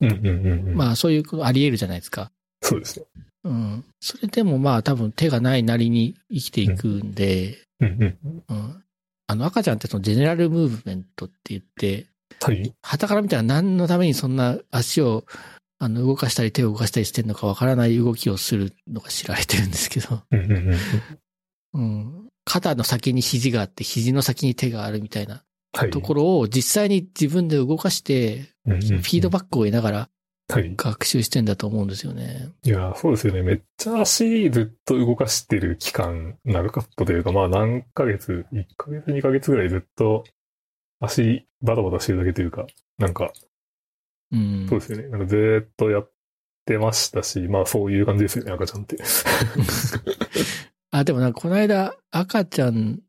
[0.00, 0.74] うんうんうんうん。
[0.74, 2.30] まあ、そういうことあり得るじゃないですか。
[2.62, 3.06] そうですね。
[3.44, 3.84] うん。
[4.00, 8.44] それでもまあ、多分手がないなりに生きていくんで、うんうん。
[8.48, 8.82] うん。
[9.26, 12.06] あの、赤ちゃんってそのジェネラルムーブメントって言って、
[12.40, 12.72] はい。
[12.82, 15.24] 旗から見たら何のためにそんな足を、
[15.78, 20.22] あの、動かしたり手を動かしたりしてるのかわからない動きをするのが知られてるんですけど、
[21.74, 22.28] うん。
[22.44, 25.90] 肩の先に肘があって、肘の先に手があるみたいなはい。
[25.90, 30.08] ところを実際に自分で動かして、フィードバックを得ながら
[30.48, 30.74] はい。
[30.76, 32.50] 学習してんだと思うんですよね。
[32.62, 33.42] いや、そうですよね。
[33.42, 40.24] めっちゃ足ずっと動かしてる期間長かったというか、まあ何ヶ月、1ヶ月、2ヶ月ぐらいずっと
[41.00, 42.66] 足バタバタしてるだけというか、
[42.98, 43.32] なんか、
[44.32, 44.66] うん。
[44.68, 45.08] そうですよね。
[45.08, 46.10] なんかずーっとやっ
[46.64, 48.98] てましたし、まあそういう感じですよね、赤ちゃんって。
[50.92, 53.00] あ、でもなんかこの間赤ちゃん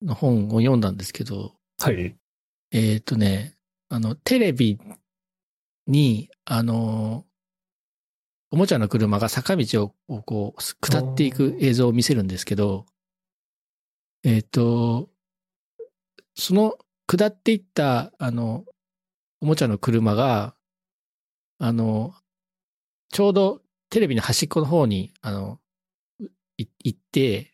[0.00, 2.16] の本を読んだんですけど、はい。
[2.70, 3.56] えっ、とね、
[3.88, 4.78] あの、テレビ
[5.86, 7.24] に、あの、
[8.50, 12.86] おもちゃの車が坂道ををこう、下っていく映像を見せるんですけど、
[14.24, 15.10] えっ、と、
[16.34, 18.64] その下っていった、あの、
[19.40, 20.54] おもちゃの車が、
[21.58, 22.14] あの、
[23.10, 25.58] ちょうどテレビの端っこの方に、あの、
[26.56, 27.52] い行って。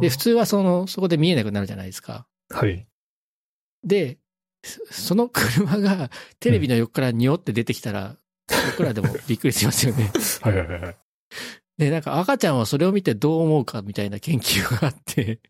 [0.00, 2.26] で、普通はその、そこで見えなくなるじゃないですか。
[2.50, 2.86] はい。
[3.84, 4.18] で、
[4.62, 8.16] そその車がテレビの横からニョって出てきたら、
[8.72, 10.10] 僕らでもびっくりしますよね。
[10.42, 10.96] はいはいはいはい。
[11.78, 15.40] で、なんか赤ちゃんはそれを見てどう思うかみたいな研究があって、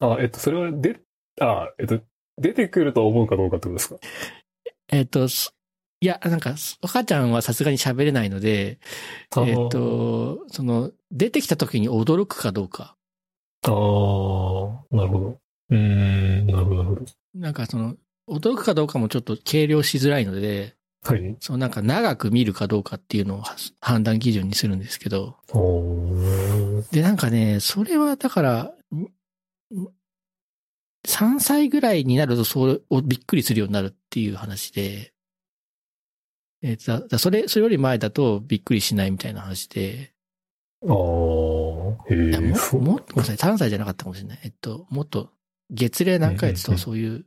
[0.00, 1.00] あ、えっと、それはで、
[1.40, 2.00] あ、えっと、
[2.36, 3.96] 出てくると思うかどうかってことですか？
[4.90, 5.52] えっと、す
[6.00, 8.78] いや、なんか、赤ちゃんはさすがに喋れないので、
[9.34, 12.96] あえっ、と、その、出てきた時に驚くかどうか。
[13.62, 13.72] ああ、
[14.94, 15.40] なるほど。
[15.70, 17.04] うーん、なるほど、なるほど。
[17.34, 17.96] なんかその、
[18.28, 21.36] 驚くかどうかもちょっと計量しづらいので、はい。
[21.40, 25.36] そのなんか長く見るかどうかっていうのをは判断基準にするんですけど、
[26.90, 29.88] で、なんかね、それはだから、んん
[31.06, 35.12] 3歳ぐらいになるとそれをびっくりするようになるっていう話で、
[36.62, 40.12] えーだだそれ、それより前だとびっくりしないみたいな話で、
[40.86, 40.94] ああ、
[42.12, 42.82] へえ、そう。
[42.82, 44.40] もっと、ごめんなさい、3歳じゃなかったかもしれない。
[44.44, 45.30] えっと、もっと、
[45.70, 47.26] 月齢何ヶ月とかそういう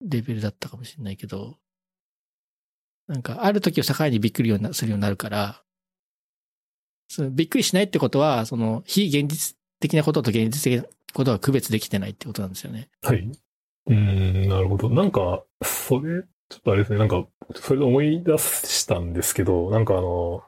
[0.00, 1.58] レベルだったかもしれないけど、
[3.06, 5.62] なんか、ある時を境にびっくりするようになるから、
[7.08, 12.88] そのびっくりしないってことは、その、非現実的なことと現実的なことは区別できてないってことなんですよね。
[13.02, 13.30] はい。
[13.86, 14.90] うん、なるほど。
[14.90, 20.44] なんか、それ、ちょっとあれですね、なんか、それで思い出したんですけど、なんかあの、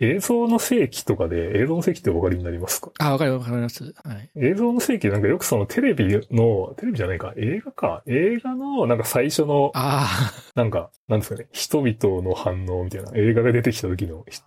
[0.00, 2.90] 映像の世紀とかで、映像の世紀ってお分かりになりますか？
[2.98, 3.84] あ、わかるわかります。
[3.84, 4.30] はい。
[4.36, 8.02] 映像の世紀でなんかよくそのテレビの、テレビじゃないか、映画か。
[8.06, 13.12] 映画のなんか最初の、あなんか、なんですかね、人々の反応みたいな。
[13.14, 14.40] 映画が出てきた時の、ひ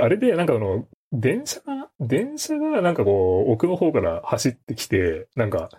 [0.00, 5.70] あれでなんかあの、電車が、電車がなんかこう、奥の方から走ってきて、なんか、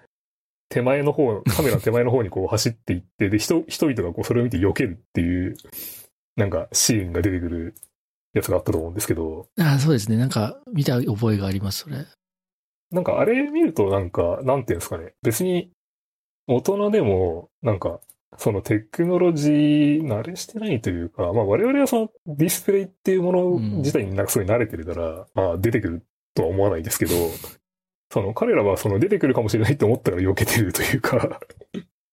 [0.70, 5.56] 手前の方、カメラの手前の方にこう 走っていって、で、人、人々がこうそれを見て避けるっていう、
[6.36, 7.74] なんかシーンが出てくる
[8.34, 10.18] やつがあったと思うんですけど、あ、あそうですね。
[10.18, 12.06] なんか、見た覚えがあります、それ。
[12.92, 15.14] なんかあれ見るとなんか、なんていうんですかね。
[15.22, 15.72] 別に、
[16.48, 18.00] 大人でも、なんか、
[18.38, 27.12] そのテクノロジー慣れしてないというか、まあ我々はそのディスプレイっていうもの自体になんかすごい慣れてるから、まあ出てくるとは思わないですけど、
[28.12, 31.40] その彼らはその出てくるかもしれないと思ったら避けてるというか、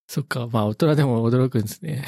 [0.09, 2.05] そっか、まあ、大人でも驚くんですね。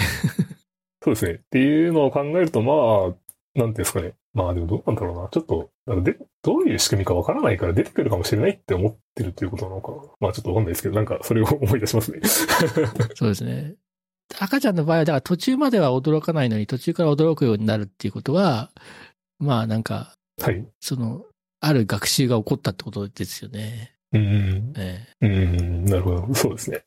[1.02, 1.32] そうですね。
[1.34, 3.14] っていうのを考えると、まあ、
[3.58, 4.14] なんていうんですかね。
[4.32, 5.28] まあでもどうなんだろうな。
[5.30, 9.98] ちょっと、なんかでどういう仕組みかわからないから出てくるかもしれないって思ってるということなのかな。
[10.20, 12.20] まあちょっとわかんないですけど、なんかそれを思い出しますね。
[13.14, 13.74] そうですね。
[14.38, 18.70] 赤ちゃんの場合は、だから途中までは驚かないのに、途中から驚くようになるっていうことは、
[19.38, 20.64] まあなんか、はい。
[20.80, 21.24] その、
[21.60, 23.94] ある学習が起こったってことですよね。
[24.12, 24.72] うん。
[24.76, 26.34] えうん、なるほど。
[26.34, 26.84] そうですね。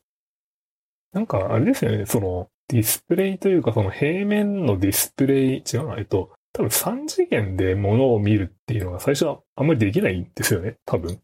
[1.14, 2.06] なんか、あれですよね。
[2.06, 10.78] その、ディスプレイというか、その平面のディスプレイ、違うな、えっと、多分3次元で物を見るっていうのが最初はあんまりできないんですよね。
[10.86, 11.20] 多分。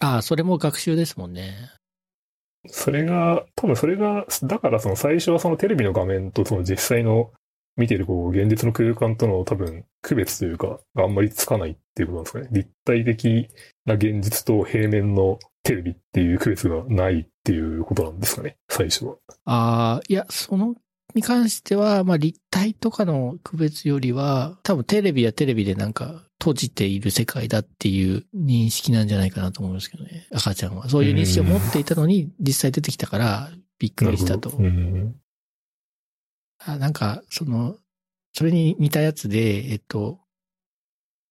[0.00, 1.54] ああ、それも学習ですもんね。
[2.66, 7.30] それが、多分それが、だからその最初はそのテレビの画面とその実際の
[7.76, 12.48] 見てるこう現実の空間との多分区別というか、があんまりつかないっていうことなんですかね。
[12.52, 13.48] 立体的
[13.84, 18.56] な現実と平面のテレビっていう区別がないっていうことなんですかね。
[18.68, 19.16] 最初は。
[19.44, 20.74] ああ、いや、その、
[21.14, 30.26] に関しては、まあ立体とかの区別よりは、多分テレビはテレビでなんか閉じている世界だっていう認識なんじゃないかなと思うんですけどね。
[30.32, 30.88] 赤ちゃんは。
[30.88, 34.52] そういう認識を持っていたのに、実際出てきたから、びっくりしたと。
[36.58, 37.76] あなんか、その、
[38.32, 40.20] それに似たやつで、えっと、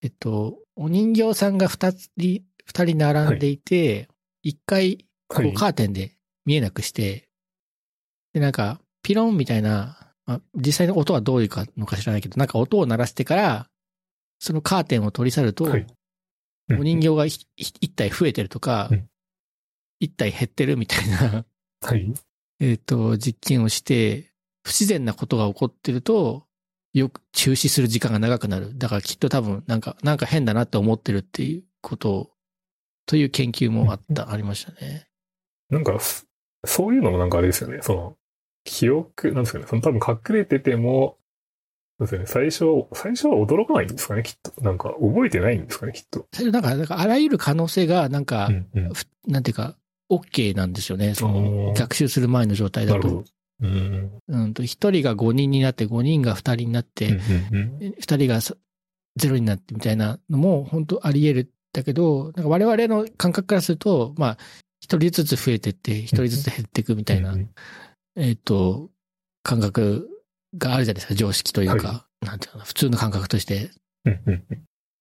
[0.02, 4.10] えっと、お人形さんが二人、二人並んでいて、
[4.42, 5.50] 一、回、こはい。
[5.52, 7.30] うカーテンで見えなくして、
[8.34, 13.70] で、なんか、ピロンみたいな、まあ、実際の音はどういうかのか知らないけど、なんか音を鳴らしてから、
[14.40, 15.86] そのカーテンを取り去ると、はい
[16.72, 17.46] お人形が一
[17.90, 19.10] 体増えてるとかうん、
[20.00, 21.46] 一体減ってるみたいな、
[21.82, 22.14] はい。
[22.60, 24.32] えっと、実験をして、
[24.64, 26.46] 不自然なことが起こってると、
[26.94, 28.78] よく中止する時間が長くなる。
[28.78, 32.30] だからきっと多分、なんか、なんか変だなって思ってるっていうことを、
[33.06, 35.08] という研究もあった、ありましたね。
[35.70, 36.26] なんか、そ
[36.66, 37.80] そういうのもなんかあれですよね。
[37.82, 38.18] その、
[38.64, 39.66] 記憶、なんですかね。
[39.68, 41.18] その多分隠れてても、
[42.00, 42.26] そうですよね。
[42.28, 44.54] 最初、最初は驚かないんですかね、きっと。
[44.62, 46.26] なんか、覚えてないんですかね、きっと。
[46.52, 48.94] なんか、なんかあらゆる可能性が、なんか、うんうん。
[48.94, 49.76] ふなんていうか、
[50.10, 51.14] OK なんですよね。
[51.16, 53.24] そあの、ー学習する前の状態だと。
[53.62, 54.12] うん。
[54.28, 58.56] うんと、一人が5人になって、5人が2人になっうんて、うん二人がさ
[59.16, 61.54] ゼロになってみたいなのも、本当あり得る。
[61.72, 64.38] だけど、なんか我々の感覚からすると、まあ、
[64.80, 67.50] 一人ずつ増えてって、一人ずつ減っていくみたいなうんう、ん
[68.16, 68.90] えっと、
[69.44, 70.10] 感覚
[70.58, 73.72] があるじゃないですか、常識というか、はなんていうかな、普通の感覚として。
[74.06, 74.44] うんうん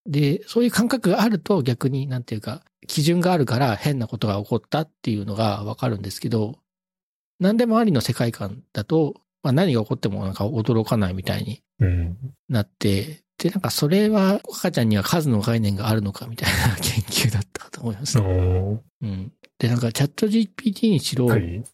[0.04, 6.58] で、そういう感覚があると逆に、なんていうか、基準があるから変なことが起こったっていうのがわかるんですけど、
[7.38, 12.16] 何でもありの世界観だと、まあ何が起こってもなんか驚かないみたいにうん。
[12.48, 18.18] なって、で、なんかそれは赤ちゃんには数の概念があるのかみたいな 研究だったと思います。
[18.18, 18.80] うん。
[19.02, 19.32] うん。
[19.58, 21.64] で、なんかチャット GPT にしろ、はい。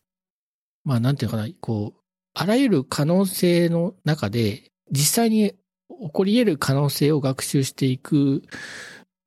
[0.85, 2.01] まあなんていうのかな、こう、
[2.35, 5.55] あらゆる可能性の中で、実際に
[5.89, 8.43] 起こり得る可能性を学習していく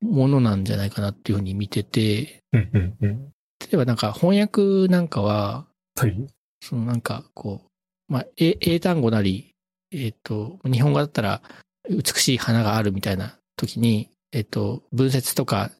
[0.00, 3.24] ものなんじゃないかなっていうふうに見てて、うんうんうん。
[3.60, 5.66] 例えばなんか翻訳なんかは、
[5.98, 6.26] はい。
[6.60, 7.62] そのなんかこ
[8.08, 9.54] う、まあ、英英単語なり、
[9.92, 11.42] えっ、と、日本語だったら
[11.88, 15.70] 美しい花があるみたいな時に、えっ、と、文節とか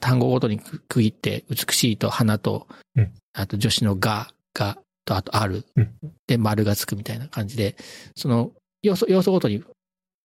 [0.00, 5.94] 単語ごとに区区切って、美しいと花と、うんあと女子のが、が、とあとあるうん。
[6.26, 7.76] で丸がつくみたいな感じで、
[8.14, 9.64] その要素、要素ごとに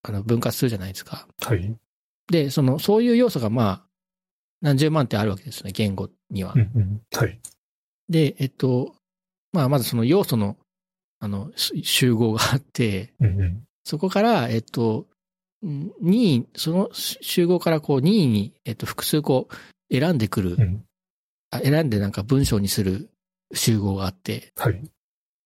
[0.04, 1.28] あの分割するじゃないですか。
[1.42, 1.76] はい。
[2.28, 3.82] で、その、そういう要素がまあ、
[4.62, 6.72] 何十万ってあるわけですよね、言語にはうん。
[6.76, 7.02] うん。
[7.14, 7.40] はい。
[8.10, 8.96] で、えっと、
[9.54, 10.58] まあ、まずその要素の、
[11.20, 13.64] あの、し集合があって、うんうん。
[13.86, 15.08] そこから、えっと、
[15.66, 20.86] ん任意、その集合からこう任意に、えっと、複数こう選んでくる、うん。
[21.52, 23.10] あ選んでなんか文章にする
[23.54, 24.82] 集合があって、はい。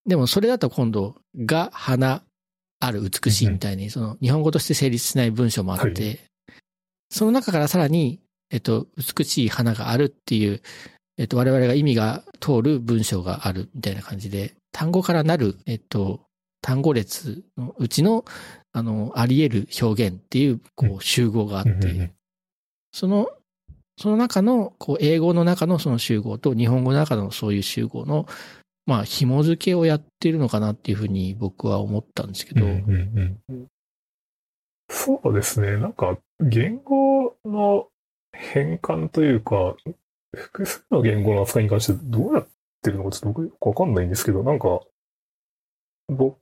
[0.06, 2.24] でもそれだと今度、が、花、
[2.80, 6.14] ある、美しいみたいに、その日本語として成立しない文章もあって、は
[7.10, 10.62] その中からさらに、えっと、美しい花があるっていう、
[11.18, 16.22] えっと、我々が意味が通る文章があるみたいな感じで、単語からなる、えっと、
[16.62, 18.24] 単語列のうちの、
[18.74, 22.12] あの、あり得る表現っていう、こうう、集合があって、
[22.92, 23.28] その、
[24.00, 28.28] その中の、こう、英語の中のその集合と日本語の中のそういう集合の、
[28.86, 33.68] まあ、紐付けをやってるのかなっていうふうに僕は思ったんですけど、うんうんうん
[34.90, 35.78] そうですね。
[35.78, 37.90] なんか、言語の
[38.32, 39.76] 変換というか、
[40.34, 42.48] 複数の言語の扱いに関してどうやっ
[42.82, 44.80] てるのかちょっと僕よくわかんないんですけど、なんか、
[46.08, 46.38] 僕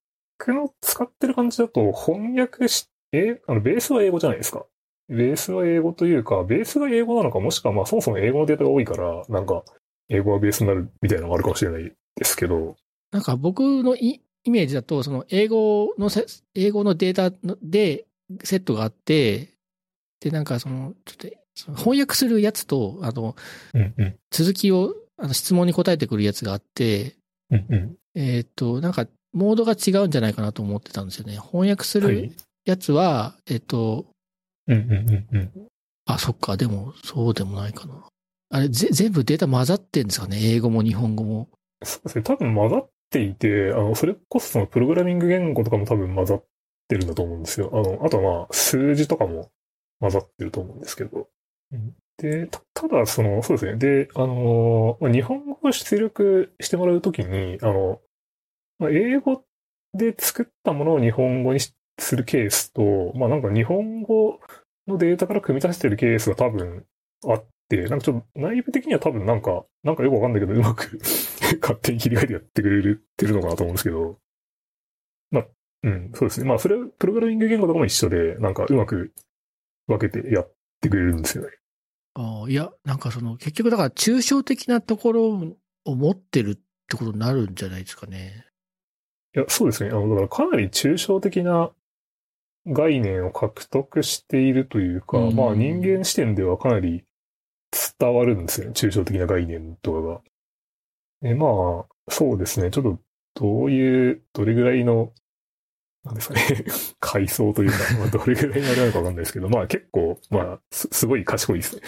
[0.47, 4.65] の使ってる感じだと翻訳し、え、あの、ベースは英語じゃないですか。
[5.09, 9.63] ベースは英語というか、ベースが英語なのか、もしくはまあそもそも英語のデータが多いから、なんか、
[10.09, 12.75] 英語がベースになるみたいなのがあるかもしれないですけど、
[13.11, 18.05] なんか僕のイイメージだと、その英語のせ、英語のデータので
[18.43, 19.49] セットがあって、
[20.19, 23.35] で、なんかその、ちょっと、翻訳するやつと、あの、
[23.73, 27.15] うんうん、続きを、あの、質問に答えてくるやつがあって、
[27.49, 31.37] うんうん、えーっと、なんか、モードが違うんじゃないかなと思ってたんですよね。
[31.37, 32.31] 翻訳するはい。
[32.65, 34.05] やつは、えっと、
[34.67, 34.91] うんうん
[35.31, 35.67] うんうん。
[36.05, 38.03] あ、そっか、でも、そうでもないかな。
[38.49, 40.37] あれ、ぜ、全部データ混ざってんですかね？
[40.41, 41.49] 英語も日本語も。
[41.83, 42.23] そうですね。
[42.23, 46.43] 多分混ざっていて、あの、それこそそのプログラミング言語とかも多分混ざっ
[46.87, 47.69] てるんだと思うんですよ。
[47.73, 49.49] あの、あとはまあ、数字とかも
[49.99, 51.27] 混ざってると思うんですけど。
[52.17, 53.77] で、た、ただ、その、そうですね。
[53.77, 57.99] で、あの、まあ日本語を出力してもらうときに、あの、
[58.79, 59.43] まあ、英語
[59.93, 64.39] で作ったものを日本語にしするケースと、まあなんか日本語
[64.87, 66.85] のデータから組み立ててるケースが多分
[67.25, 70.99] あって、なんかちょっと内部的には多分なんか、なんかよくわかんないけど、うまく
[71.61, 74.19] 勝手に切り替えてやってくれてるのかなと思うんですけど、
[75.31, 75.47] まあ、
[75.83, 76.47] うん、そうですね。
[76.47, 79.13] まあ、それ、プログラミング言語とかも一緒で、なんかうまく
[79.87, 81.51] 分けてやってくれるんですよね。
[82.15, 85.55] ああ、いや、なんかその、結局だから抽象的なところ
[85.85, 86.55] を持ってるっ
[86.87, 88.45] てことになるんじゃないですかね。
[89.35, 89.89] いや、そうですね。
[89.89, 91.71] あの、だからかなり抽象的な
[92.67, 97.03] 概念を獲得しているというか、うんまあ人間視点ではかなり
[97.99, 98.73] 伝わるんですよね。
[98.73, 100.21] 抽象的な概念とかが。
[101.21, 102.71] で、まあ、そうですね。
[102.71, 102.99] ちょっと
[103.35, 105.11] どういう、どれぐらいの、
[106.03, 106.65] なんですかね、
[106.99, 111.81] 階層というか、まあ、どれぐらいのあれなのかわかんないですけど、まあ結構、まあ、すすごい賢いですね。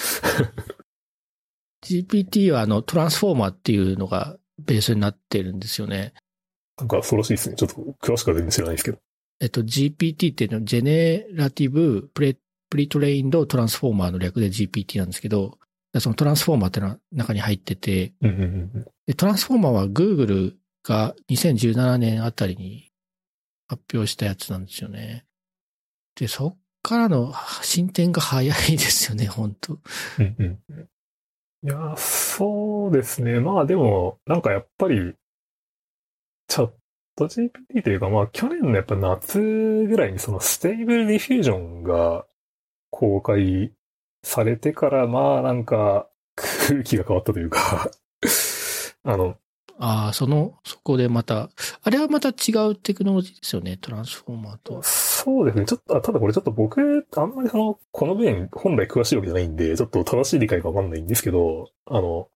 [1.85, 6.13] GPT はあの、 Transformer っていうのがベースになってるんですよね。
[6.77, 7.55] なんか恐ろしいですね。
[7.55, 8.99] ちょっと詳しくは全然知らないですけど。
[9.39, 15.57] えっと、GPT っていうのは、 Generative Pre、Pre-trained Transformer の略で GPT なんですけど、
[15.99, 18.41] その Transformer っていうのは中に入ってて、うんうん
[18.75, 22.91] うんで Transformer は Google が2017年あたりに
[23.69, 25.23] 発表したやつなんですよね。
[26.15, 29.77] で、そっからの進展が早いですよね、 本当う
[30.23, 30.89] んうんうん
[31.63, 33.39] いや、そうですね。
[33.39, 35.15] まあでも、なんかやっぱり、
[36.47, 42.25] ChatGPT というか、まあ去年のやっぱ夏ぐらいにその Stable Diffusion が
[42.91, 43.73] 公開
[44.23, 46.07] されてから、まあなんか
[46.67, 47.91] 空気が変わったというか、
[49.03, 49.35] あの、
[49.79, 51.49] ああ、その、そこでまた、
[51.83, 54.81] あれはまた違うテクノロジーですよね、 Transformerーと。
[54.81, 55.65] そうですね。
[55.65, 62.27] ちょっと、あただこれちょっと僕、あんまりその、この分本来詳しいわけじゃないんで、ちょっと正しい理解がわかんないんですけど、あの、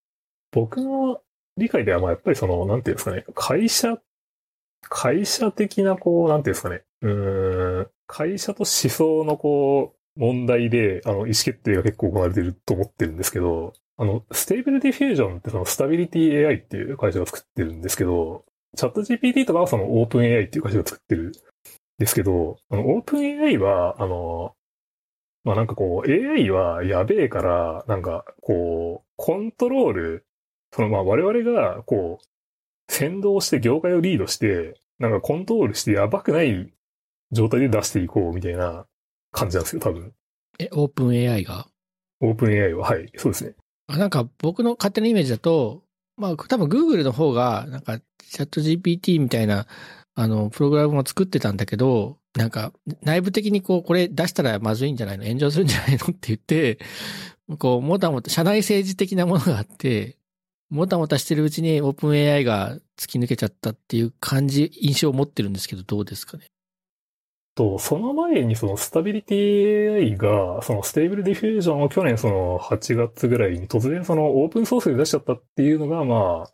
[0.51, 1.19] 僕の
[1.57, 3.97] 理解ではまあやっぱりその、なんていうんですかね、会社、
[4.89, 7.09] 会社的なこう、なんていうんですかね、う
[7.81, 21.31] ん、会社と思想のこう、問題で、あの、意思決定が結構行われてると思ってるんですけど、あの、 Stable Diffusion ってその Stability AI っていう会社が作ってるんですけど、チャット GPT とかはそのオープン AI っていう会社が作ってるん
[21.97, 24.55] ですけど、あの、オープン AI は、あの、
[25.43, 30.25] まあ、なんかこう、AI はやべえから、なんか、こう、コントロール、
[30.73, 32.25] そのまあ我々が、こう、
[32.91, 36.71] 先導して業界をリードして、なんかコントロールしてやばくない
[37.31, 38.85] 状態で出していこうみたいな
[39.31, 40.13] 感じなんですよ、多分。
[40.59, 41.67] え、オープン AI が？
[42.19, 43.55] オープン AI は、はい、そうですね。
[43.87, 45.83] あなんか僕の勝手なイメージだと、
[46.17, 49.65] まあ多分 Google の方が、なんかチャット GPT みたいな、
[50.13, 55.23] あの、プログラムを作ってたんだけど、なんか内部的にこう、これ出したらまずいんじゃないの？
[55.25, 55.95] 炎上するんじゃないの？
[55.95, 56.77] って言って、
[57.57, 60.17] こう、もたもた、社内政治的なものがあって、
[60.71, 66.45] もたもたしてるうちにオープン AI が突き抜けちゃったっていう感じ、印象を持ってるんですけど、どうですかね？
[67.55, 76.51] と、その前にそのスタビリティ AI が、その Stable Diffusion を去年その8月ぐらいに突然そのオープンソースで出しちゃったっていうのが、まあ、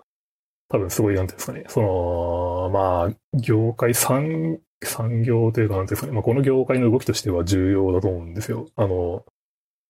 [0.69, 8.67] 多分すごい、なんていうんですかね、その、まあ、業界産、産業というか、なんていうんですかね、まあ、この業界の動きとしては重要だと思うんですよ。
[8.75, 9.23] あの、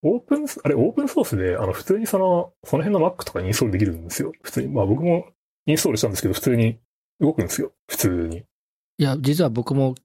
[0.04, 4.32] オープン、あれ、オープンソースで、あの、普通にその、その辺の Mac とかにインストールできるんですよ。
[4.41, 4.68] 普通に。
[4.68, 5.26] まあ僕も
[5.66, 6.80] インストールしたんですけど、普通に
[7.20, 7.74] 動くんですよ。
[7.88, 8.38] 普通に。
[8.38, 9.95] いや、実は僕も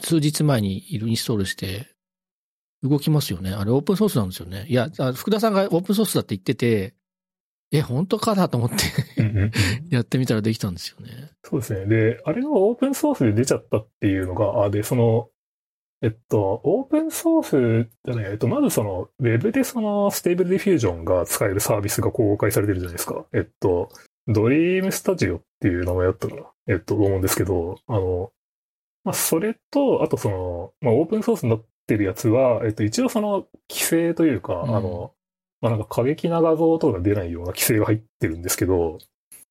[0.00, 1.88] 数日前にインストールして、
[2.82, 3.52] 動きますよね。
[3.52, 4.64] あれオープンソースなんですよね。
[4.68, 6.94] いや、あ福田さんがオープンソースだって言ってて、
[7.72, 8.76] え、本当かなと思って
[9.94, 11.30] やってみたらできたんですよね。
[11.44, 11.86] そうですね。
[11.86, 15.28] で、あれがオープンソースで出ちゃったっていうのが、あ、で、その、
[16.02, 23.26] えっと、オープンソースじゃない、えっと、まずその、ウェブでその、 Stable Diffusion が使えるサービスが公開されてるじゃないですか。
[23.34, 23.90] えっと、
[24.26, 26.42] DreamStudio っていう名前だったかな。
[26.68, 28.32] えっと、思うんですけど、あの、
[29.04, 35.12] まあ、それと、あとその、まあ、オープンソースになってるやつは、えっと、一応その、規制というか、うんあの、
[35.60, 38.98] まあ、なんか過激な画像とかが出ないような規制が入ってるんですけど、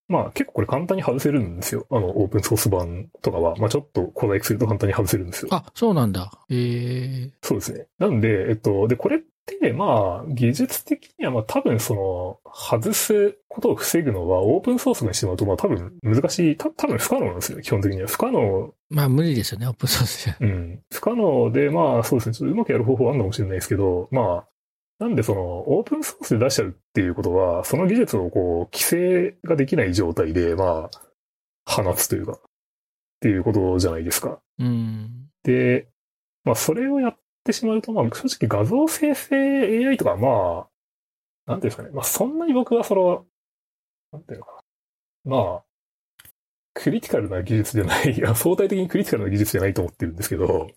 [0.10, 1.86] まあ結構これ簡単に外せるんですよ。
[1.89, 3.55] あの、オープンソース版とかは。
[3.57, 5.49] まあちょっと小細工すると簡単に外せるんですよ。
[5.51, 6.32] あ、そうなんだ。
[6.49, 7.88] ええそうですね。
[7.99, 18.07] なんで、えっと、で、これって、まあ、技術的には、まあ多分その、外すことを防ぐのは、オープンソースにしてもらうと、まあ多分難しい、た多分不可能なんですよ、基本的には。
[18.07, 20.38] 不可能、まあ無理ですよね、オープンソースじゃ。
[20.39, 20.82] うん。
[20.91, 24.47] 不可能で、まあそうですね、ちょっとうまくやる方法はあるのかもしれないですけど、まあ、
[25.00, 30.89] なんでその、オープンソースで出しちゃうっていうことは、その技術をこう、規制ができない状態で、ま
[31.66, 32.39] あ、放つというか、っ
[33.22, 34.41] ていうことじゃないですか。
[34.60, 35.30] うん。
[35.43, 35.88] で、
[36.43, 40.68] まあ、それをやってしまうと、まあ、正直画像生成 AI とか、ま
[41.47, 41.89] あ、なんていうんですかね。
[41.93, 43.26] まあ、そんなに僕はその、
[44.12, 44.64] なんていうのか
[45.26, 45.36] な。
[45.38, 45.64] まあ、
[46.74, 50.68] クリティカルな技術じゃない、い や相対的にクリティカルな技術じゃないと思ってるんですけど、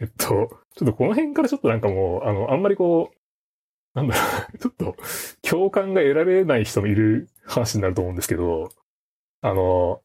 [0.00, 0.48] えっと、ちょっ
[0.86, 3.15] とこの辺からちょっとなんかもう、あの、あんまりこう、
[3.96, 4.22] なんだろ
[4.54, 4.96] う、 ちょっと
[5.42, 8.68] 共感が得られない人もいる話になると思うんですけど、
[9.40, 10.02] あの、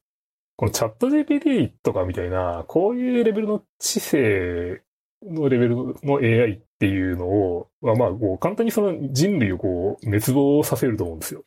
[0.55, 4.81] このチャット GPT とかみたいな、こういうレベルの知性
[5.23, 11.43] のレベルの AI っていうのを、まあまあ、こう、簡単にその人類をこう、滅亡させると思うんですよ。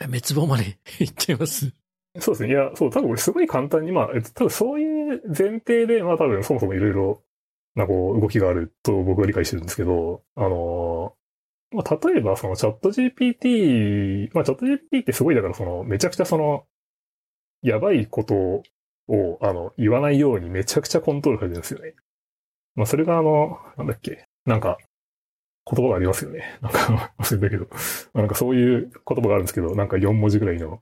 [0.00, 1.72] 滅亡までいっちゃいます？
[2.18, 2.50] そうですね。
[2.50, 7.22] いや、そう、多分これすごい簡単に、まあ、えっと、多分そういう前提で、まあ多分そもそもいろいろ
[7.74, 11.21] なこう、動きがあると僕は理解してるんですけど、あのー
[11.72, 16.64] まあ例えばそのチャット GPT、まあチャット GPT ってすごいだからその、めちゃくちゃその、
[17.62, 18.34] やばいこと
[19.08, 21.94] を、あの、言わないようにめちゃくちゃコントロールされてるんですよね。
[22.74, 24.78] まあそれがあの、なんだっけ、なんか、
[25.64, 26.58] 言葉がありますよね。
[26.60, 27.68] なんか、忘れたけど。
[28.14, 30.80] なんかそういう言葉があるんですけど、なんか4文字ぐらいの。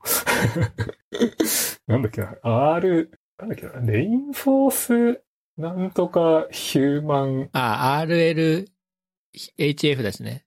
[1.87, 5.23] なんだっけな、R、なんだっけな、 Reinforce、
[5.57, 10.47] なんとか Human、あ、RLHF ですね。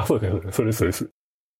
[0.00, 1.10] あ、そうですね、それです、それです。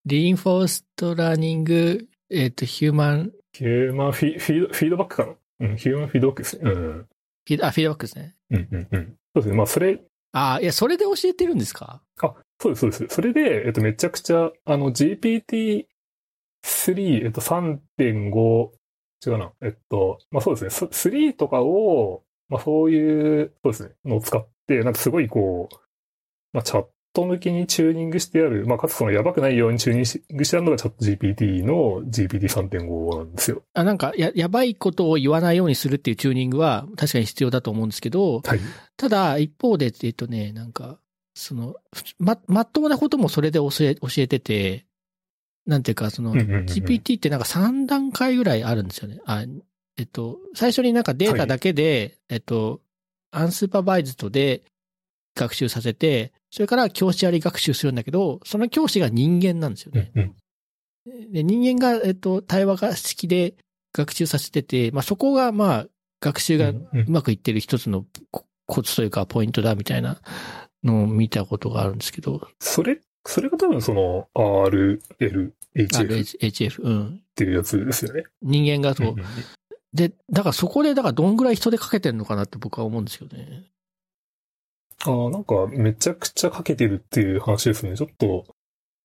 [0.07, 5.35] Reinforced Learning、えっ、と、 Human、Hu man Fee-Feed、Feedback かな？
[5.69, 6.63] うん、 Human Feedback ですね。
[6.65, 6.73] うん。
[6.73, 8.37] フィード、あ、フィードバックですね。
[8.51, 9.07] うん、うん、うん。
[9.35, 10.01] そうですね、まあそれ、
[10.33, 12.03] あ、いや、それで教えてるんですか？
[12.21, 13.07] あ、そうです、そうです。
[13.09, 15.87] それで、えっと、めちゃくちゃ、あの、GPT-3、
[17.25, 18.71] えっと、3.5、
[19.27, 19.53] 違うな。
[19.63, 25.77] えっと、まあそうですね、そ3とかを、まあそういう、そうですね、のを使って、なんかすごいこう、
[26.53, 33.63] まあチャット向きにチューニングしてある、まあかつそのやばくないようにチューニングしてあるのがチャット GPT の GPT3.5 なんですよ。
[33.75, 38.61] あ、なんか、や、やばいことを言わないようにするっていうチューニングは確かに必要だと思うんですけど、はい。
[38.97, 40.99] ただ、一方で、えっとね、なんか、
[41.35, 41.77] その、
[42.19, 44.87] ま、まっともなこともそれで教え、教えてて、
[45.67, 49.21] なんていうか、その、GPT ってなんか3段階ぐらいあるんですよね。
[49.25, 49.45] あ、
[49.99, 52.81] えっと、最初になんかデータだけで、えっと、
[53.31, 54.63] アンスーパーバイズドで
[55.39, 60.11] 学習させて、それから教師あり学習するんだけど、その教師が人間なんですよね。
[60.15, 60.35] うんうん
[61.33, 63.55] で人間が、えっと、対話が好きで
[63.95, 65.87] 学習させてて、まあそこが、まあ、
[66.21, 70.21] 学習がうまくいってる一つのココツというかポイントだみたいな
[70.85, 77.23] のを見たことがあるんですけど、それ、それが多分その RLHF っ RHF、うん。
[77.35, 78.25] ていうやつですよね。
[78.43, 79.15] 人間がそう。
[79.95, 83.65] で、だからそこで、だからどんぐらい人でかけてるのかなって僕は思うんですよね。
[85.05, 87.97] ああ、なんかめちゃくちゃかけてるっていう話ですね。
[87.97, 88.45] ちょっと、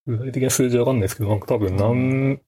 [0.06, 2.40] 具体的な数字わかんないですけど、なんか多分何、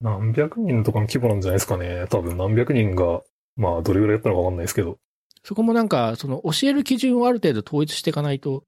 [0.00, 2.06] 何百人とかの規模なんじゃないですかね。
[2.08, 3.22] 多分何百人が、
[3.56, 4.98] まあどれぐらいやったのかわかんないですけど。
[5.42, 8.64] そこもなんか、その教える基準をある程度統一していかないと、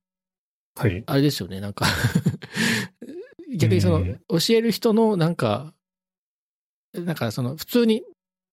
[0.74, 1.02] はい。
[1.06, 1.86] あれですよね、なんか
[3.56, 5.74] 逆にそのうん、教える人のなんか、
[6.94, 8.02] なんかその、普通に、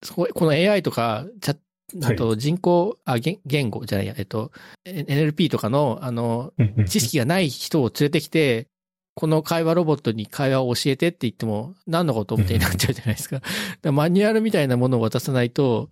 [0.03, 1.59] そここの AI とか、チャは
[1.93, 4.51] いあと人工、あ、言言語じゃないや、えっと、
[4.85, 6.53] NLP とかの、あの、
[6.87, 8.67] 知識がない人を連れてきて、
[9.15, 13.37] この会話ロボットに会話を教えてって言っても、何のことみたいになっちゃうじゃないですか。
[13.37, 13.47] だか
[13.83, 15.89] らマニュアルみたいなものを渡さないと、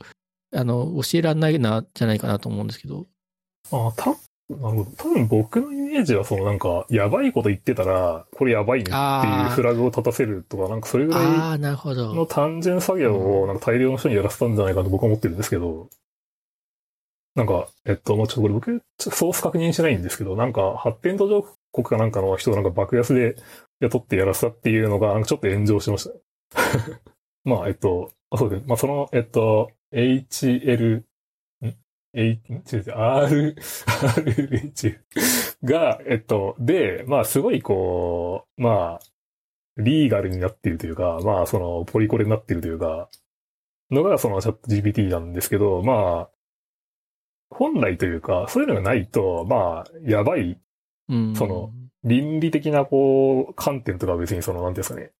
[0.55, 3.07] あの、教えられないな、じゃないかなと思うんですけど。
[3.71, 4.15] ああ、た、
[4.49, 4.91] なるほど。
[4.91, 12.25] 多分僕のイメージはそのなんか、やばいこと言ってたら、これやばいねっていうフラグを立たせるとか、なんかそれぐらいああ、なるほのど。
[12.25, 15.89] 単純作業をなんか大量の人にやらせたんじゃないかと僕は思ってるんですけど、
[17.35, 23.35] なんか、えっと、まあ、ちょっとこれ僕、ソース確認してないんですけど、なんか発展途上国かなんかの人をなんか爆安で
[23.81, 26.15] 雇ってやらせたっていうのが、ちょっと炎上しました。
[27.43, 28.65] まあ、えっと、あそうですね。
[28.67, 31.03] まあ、その、えっと、HL、
[32.13, 34.99] R、RH
[35.63, 38.99] が、えっと、で、まあ、すごいこう、まあ、
[39.77, 43.09] リーガルになっているというか、まあ、その、ポリコレになっているというか、
[43.91, 46.29] のが、そのチャット GPT なんですけど、まあ、
[47.49, 50.59] 本来というか、そういうのがないと、まあ、やばい、
[51.09, 51.35] うん。
[51.35, 51.71] その
[52.03, 55.11] 倫理的な、こう、観点とかは別にその、なんていうんですかね、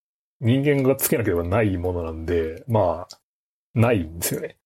[0.41, 3.19] 人間がつけなければないものなんで、まあ、
[3.73, 4.57] ないんですよね。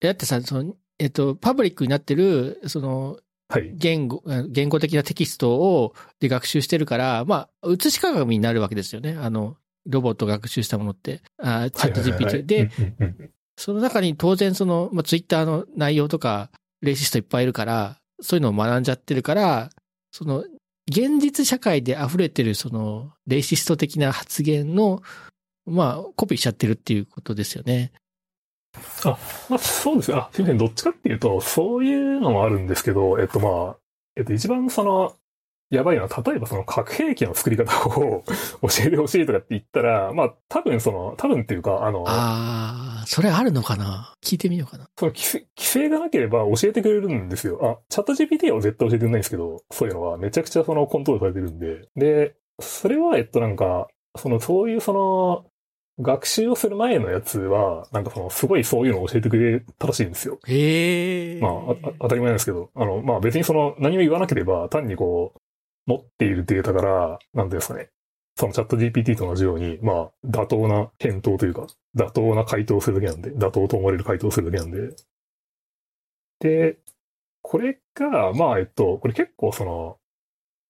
[0.00, 3.72] だってさ、その、えっと、パブリックになってる、その、はい。
[3.74, 9.16] 言語、あ言語的なテキストを、で学習してるから、まあ、写し鏡になるわけですよね。
[9.18, 12.70] あの、ロボットが学習したものって、あチャットはいはいはいは GPT いで、
[13.56, 16.50] その中に当然その、まあ、ツイッターの内容とか、
[16.82, 19.70] レイシストいっぱいいるから、そういうのを学んじゃってるから、
[20.12, 20.44] その、
[20.90, 25.02] 現実社会で溢れてるその、レイシスト的な発言の、
[25.66, 27.92] まあ、コピーしちゃってるっていうことですよね。
[29.48, 30.16] まあ、そうですね。
[30.18, 30.58] あ、すみません。
[30.58, 33.76] どっちかっていうと、そういうのもあるんですけど、えっとまあ、
[34.16, 35.14] えっと一番その、
[35.70, 38.24] やばいのは、例えばその核兵器の作り方を
[38.62, 44.14] 教えてほしいとかって言ったら、まあ多分その、多分っていうか、あの、ああ、それあるのかな？
[44.22, 44.88] 聞いてみようかな。
[44.98, 47.60] その規制規制がなければ教えてくれるんですよ。
[47.62, 51.88] あ、チャット GPT は絶対教えてくれないんですけど、そういうのはめちゃくちゃそのコントロールされてるんで。
[51.96, 55.44] で、それは、えっとなんか、その、そういうその、
[56.00, 60.38] 学習をする前のやつは、なんかその、すごいそういうのを教えてくれたらしいんですよ。
[60.46, 61.40] へえ。
[61.40, 65.40] まあ、当たり前なんですけど、あの、まあ別にその、何も言わなければ、単にこう、
[65.86, 67.90] 持っているデータから、なんていうんですかね、
[68.36, 74.94] そのチャット GPT と同じように、まあ、妥当な返答というか、妥当な回答をするだけなんで、妥当と思われる回答をするだけなんで。
[76.40, 76.78] で、
[77.42, 79.98] これが、まあ、えっと、これ結構その、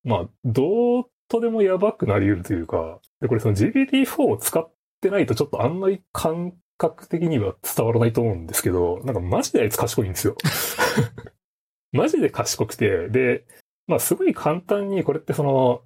[0.02, 4.68] まあ、どうとでもやばくなり得るというか、で、これその GPT-4 を使っ
[5.00, 10.36] てないとちょっとあんまり感覚的には伝わらないと思うんですけど、なんかマジであいつ賢いんですよ。
[11.92, 13.44] マジで賢くて、で、
[13.86, 15.82] まあすごい簡単にこれってその、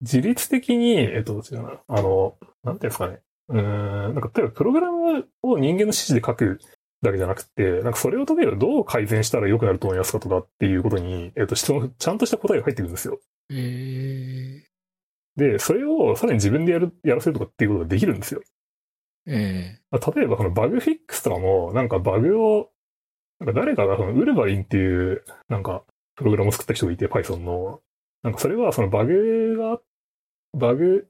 [0.00, 3.20] 自律的に、えっと、どっちだな、あの、なんていうんですかね。
[3.48, 3.60] うー
[4.10, 6.58] ん、なんか例えばプログラムを人間の指示で書く
[7.02, 13.20] だけじゃなくて、なんかそれを例えばどう改善したら良くなると思いますかとかっていうことに、えっと、質問、ちゃんとした答えが入ってくるんですよ。
[13.50, 14.43] へえ。
[15.36, 18.42] で、それをさらに自分でやる、やらせるとかっていうことができるんですよ。
[19.26, 22.70] えまあ例えばそのバグフィックスとかも、なんかバグを、
[23.40, 25.84] なんか誰かがそのウルバリンっていう、なんか、
[26.16, 27.80] プログラムを作った人がいて、Python の。
[28.22, 29.80] なんかそれはそのバグが、
[30.54, 31.08] バグ、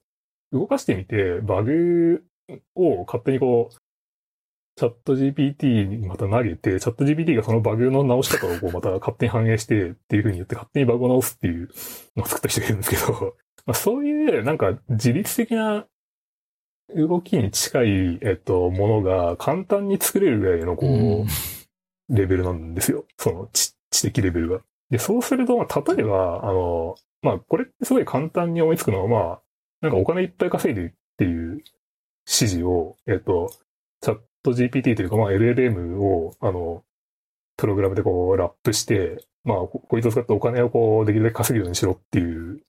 [0.51, 2.23] 動かしてみて、バグ
[2.75, 3.75] を勝手にこう、
[4.77, 11.69] チャット GPT にまた投げて、チャット GPT がそのバグの直し方をこうまた勝手に反映してっていう風に言って勝手にバグを直すっていう
[12.17, 15.85] のを作った人がいるんですけど、まあ、そういうなんか自律的な
[16.95, 21.27] 動きに近い、えっと、ものが簡単に作れるぐらいのこう、うん
[22.09, 23.05] レベルなんですよ。
[23.17, 24.61] その知知的レベルが。
[24.89, 29.41] で、そうすると、まあ、例えば、あの、まあ、これってすごい簡単に思いつくのは、まあ、
[29.81, 31.63] なんかお金いっぱい稼いでるっていう指
[32.27, 33.51] 示を、えっと、
[34.01, 36.83] チャット GPT というか、まあ、LLM を、あの、
[37.57, 42.61] プログラムでこう、ラップして、まあ、ここいつを使ってお金をこう、できるだけ稼げるようにしろっていう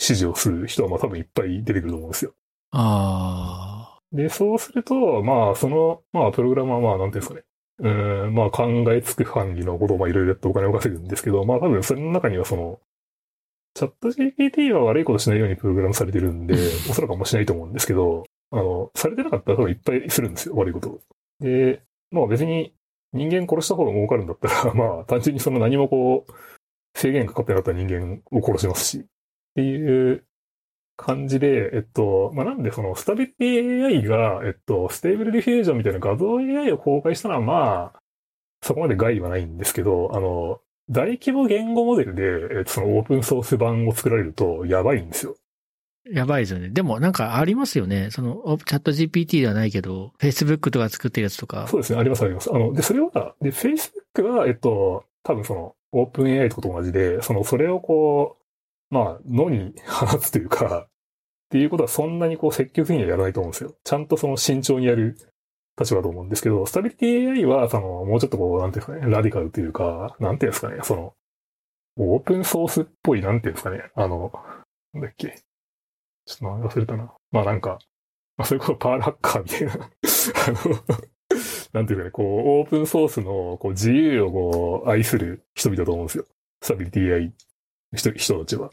[0.00, 2.32] 指示をする人は、まあ多分いっぱい出てくると思うんですよ。
[2.72, 7.44] あで、そうすると、まあ、その、まあ、プログラマーは、まあ、なんていうんですかね。
[7.78, 12.80] うーん、まあ、考えつく範囲のことを、まあ、いろいろやってお金を稼ぐんですけど、まあ、多分それの中には、その、
[13.74, 16.54] チャット GPT は悪いことしないようにプログラムされてるんで、
[16.90, 21.00] おそらくあんましないと思うんですけど、あの、されてなかったら多分いっぱいするんですよ、悪いことを。
[21.38, 22.74] で、まあ別に
[23.12, 26.32] 人間殺した方が儲かるんだったら、 まあ単純にその何もこう、
[26.98, 29.06] 制限かかってなかったら人間を殺しますし、
[29.60, 30.24] っていう
[30.96, 38.00] 感じで、えっと、まあなんでそのスタビリティ AI が、えっと、 Stable Diffusion みたいな画像 AI を公開したのはまあ、
[38.62, 45.36] そこまで害はないんですけど、あの、大規模言語モデルで、えっと、そのオープンソース版を作られるとやばいんですよ。
[45.36, 46.10] あ。
[46.12, 46.70] やばいですよね。
[46.70, 48.10] でもなんかありますよね。
[48.10, 51.66] その、おチャット GPT ではないけど、Facebook とか作ってるやつとか。
[51.68, 52.50] そうですね、ありますあります。
[52.52, 58.39] あの、で、それは、で、Facebook は、えっと、多分その、オープン AI とかと同じで、その、それをこう、
[58.90, 60.88] まあ、野に放つというか、っ
[61.50, 63.74] ていうことはそんなにこう積極的にはやらないと思うんですよ。
[63.82, 65.16] ちゃんとその慎重にやる
[65.80, 71.14] 立場だと思うんですけど、スタビリティ AI は、その、もうちょっとこう、なんていうんですかね、ラディカルというか、なんていうんですかね、その、
[71.96, 74.32] オープンソースっぽい、なんていうんですかね、あの、
[74.92, 75.42] なんだっけ。
[76.26, 77.12] ちょっと忘れたな。
[77.32, 77.78] まあなんか、
[78.36, 79.78] まあそれこそパールハッカーみたいな、 あ
[80.68, 81.00] の、
[81.72, 86.26] なんていうかね、こう、オープンソースのこう自由をこう、愛する人々だと思うんですよ。
[86.62, 87.32] スタビリティ AI
[87.94, 88.70] 人人たちは。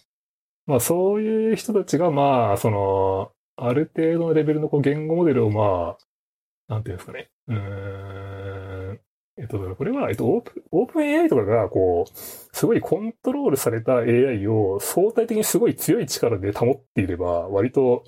[0.68, 5.98] まあそういう人たちが、まあ、その、ある程度のレベルのこう言語モデルをま
[6.70, 7.30] あ、なんていうんですかね。
[7.48, 9.00] うーん。
[9.40, 18.04] えっと、これは、えっと、オープン、オープン AI とかが、こう、すごいコントロールされた AI を相対的にすごい強い力で保っていれば、割と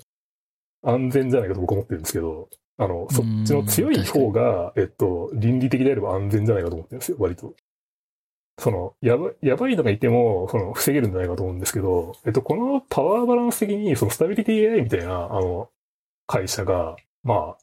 [0.82, 2.48] 安全じゃないかと僕は思ってるんですけど、
[2.78, 7.54] あの、そっちの強い方が、えっと、倫理的であれば安全じゃないかと思ってるんですよ、割と。
[8.58, 15.70] その、やば、やばいのがいても、その、防げるんじゃないかと思うんですけど、えっと、このパワーバランス的に、その、スタビリティ AI みたいな、あの、
[16.26, 17.58] 会社が、まあ、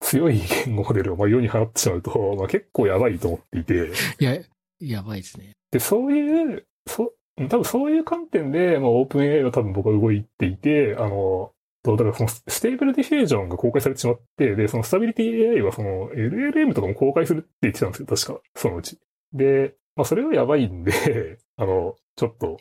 [0.00, 4.38] 強い言語モデルをまあ世に放ってしまうと、まあ結構やばいと思っていて、いや、
[4.80, 5.52] やばいですね。
[5.70, 11.52] で、そういう、そ、多分そういう観点で、まあオープン AI は多分僕は動いていて、あの、
[11.82, 18.98] とだからその Stable Diffusion が公開されてしまって、で、そのスタビリティ AI はその LLM とかも公開するって言ってたんですよ、確か、そのうち。
[19.32, 22.58] で、まあそれはやばいんで、 あの、ちょっと、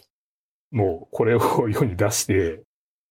[0.71, 2.63] もうこれを 世に出して、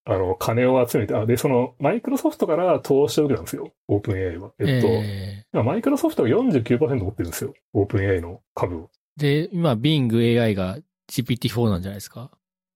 [0.04, 4.52] あの、金を集めて、あ、で、その、マイクロソフトから投資を受けたんですよ、オープン AI は。
[4.58, 8.90] えっと、え今マイクロソフトが49%持ってるんですよ、オープン AI の株を。
[9.18, 12.30] ーで、今、Bing AI が GPT-4 なんじゃないですか？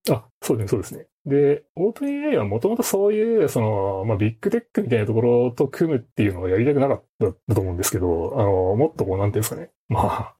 [0.08, 1.06] あ、そうですね、そうですね。
[1.26, 7.04] で、オープン AI はもともとそういう、その、まあ、ビッグテックみたいなところと組むっていうのをやりたくなかっ
[7.48, 9.70] たと思うんですけど、あの、もっとこう、なんていうんですかね。
[9.88, 10.34] まあ、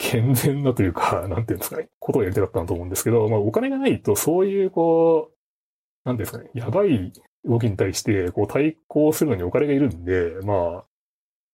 [0.00, 1.88] 健全なというか、 なんていうんですかね。
[1.98, 6.50] ことをやりたかったなと思うんですけど、まあ、お金がないと、そういう、こう、なんですかね。
[6.54, 7.12] やばい
[7.44, 10.84] 動きに対して、こう、対抗するのにお金がいるんで、まあ、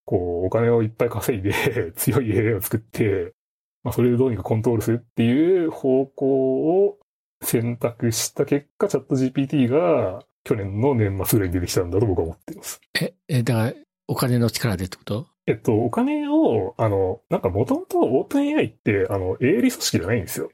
[0.05, 3.35] こう、お金をいっぱい稼いで、 強い AI を作って、
[3.83, 6.99] まあ、それでどうにかコントロールするっていう方向を
[7.43, 12.81] 選択した結果、チャット GPT が去年の年末ぐらいに出てきたんだと僕は思っています。
[13.01, 13.75] え、え、だから、
[14.09, 15.27] お金の力でってこと？
[15.49, 16.36] えっと、お金を、
[16.79, 20.51] あの、なんかもともとオープン AI って、あの、営利組織じゃないんですよ。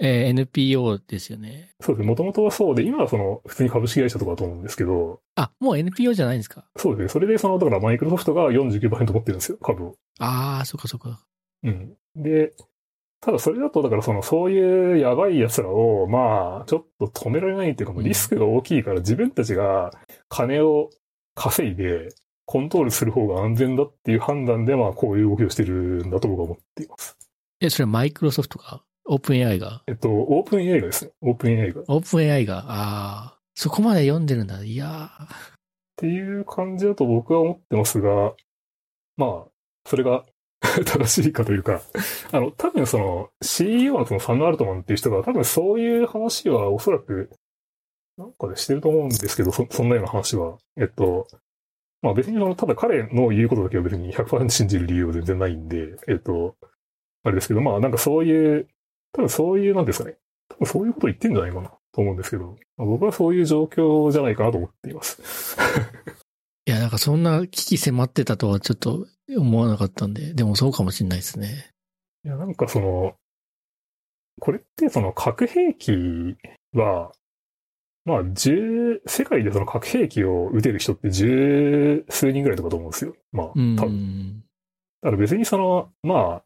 [0.00, 1.70] えー NPO ですよね。
[1.80, 2.08] そうですね。
[2.08, 6.64] もともとはそうで、今はその、普通に株式会社とかだと思うんですけど、あ、もう NPO じゃないんですか？
[6.76, 7.08] そうですね。
[7.08, 9.96] それでその、だからマイクロソフトが49%持ってるんですよ、株を。
[10.20, 11.24] ああ、そっかそっか。
[11.64, 11.94] うん。
[12.14, 12.52] で、
[13.20, 19.90] ただそれだと、だからその、そういうやばい奴らを、まあ、ちょっと止められないっていうか、もうリスクが大きいから自分たちが
[20.28, 20.90] 金を
[21.34, 22.10] 稼いで、
[22.50, 27.14] コントロールする方が安全だっていう判断で、まあ、こういう動きをしてるんだと僕は思っています。
[27.60, 28.82] え、それはマイクロソフトか？
[29.04, 29.82] オープン AI が？
[29.86, 31.80] えっと、オープン AI がですね、オープン AI が。
[31.82, 32.64] っオープン AI が、あ
[33.34, 34.64] あ、そこまで読んでるんだ。
[34.64, 35.26] いやー
[35.96, 38.32] ていう感じだと僕は思ってますが、
[39.18, 39.50] まあ、
[39.84, 40.24] それが
[40.86, 41.82] 正しいかというか、
[42.32, 47.28] あの、多分その CEO のそのサム・アルトマンっていう人が多分そういう話はおそらく
[48.16, 50.56] なんかでしてると思うんですけど、そそんなような話は。
[50.78, 51.26] えっと、
[52.02, 56.56] まあ別にその、ただ彼の言うことだけは別に100%信じる理由は全然ないんで、えっと、
[57.24, 58.68] あれですけど、まあなんかそういう、
[59.12, 60.16] 多分そういう、なんですかね。
[60.48, 65.56] 多分そういうこと言ってんじゃないかなと思うんですけど、まあ僕はそういう状況じゃないかなと思っています。
[66.66, 71.70] いや、なんかそんな危機迫ってたとはちょっと思わなかったんで、でもそうかもしれないですね。
[72.24, 73.14] いや、なんかその、
[74.40, 76.36] これってその核兵器
[76.74, 77.12] は、
[78.08, 83.14] まあ、十、世界でその核兵器を撃てる人って十数人ぐらいとかと思うんですよ。
[83.32, 83.76] まあ、うん。
[83.76, 84.42] 多分。
[85.02, 86.40] だから別にその、ま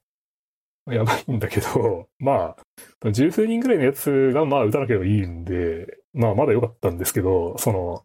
[0.87, 2.57] あ、やばいんだけど、 ま
[3.05, 8.05] あ、十数人ぐらいのやつがまあ撃たなければいいんで、まあまだ良かったんですけど、その、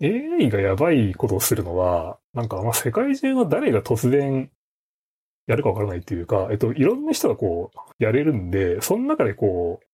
[0.00, 4.48] AI がやばいことをするのは、なんかまあ世界中の誰が突然
[5.48, 9.87] やるかわからないっていうか、えっと、いろんな人がこう、やれるんで、その中でこう、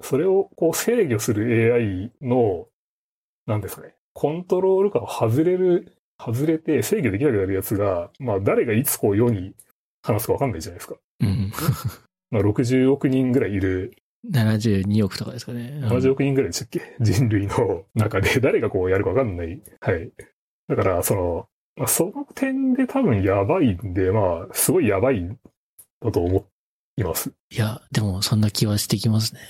[0.00, 2.66] それをこう制御する AI の、
[3.46, 9.54] なんですかね、コントロール下を外れる、外れて制御できなくなるやつが、まあ誰がいつこう世に
[10.02, 10.96] 話すかわかんないじゃないですか。
[11.20, 11.52] うん。
[12.30, 13.96] まあ60億人ぐらいいる、
[14.30, 15.80] 72億とかですかね。
[15.82, 16.96] うん70億人ぐらいでしたっけ？
[17.00, 19.60] 人類の中で誰がこうやるかわかんない。
[19.80, 20.10] はい。
[20.68, 25.28] だから、その、まあ、その点で多分やばいんで、まあ、すごいやばい
[26.00, 26.46] だと思
[26.96, 27.32] います。
[27.50, 29.40] いや、でもそんな気はしてきますね。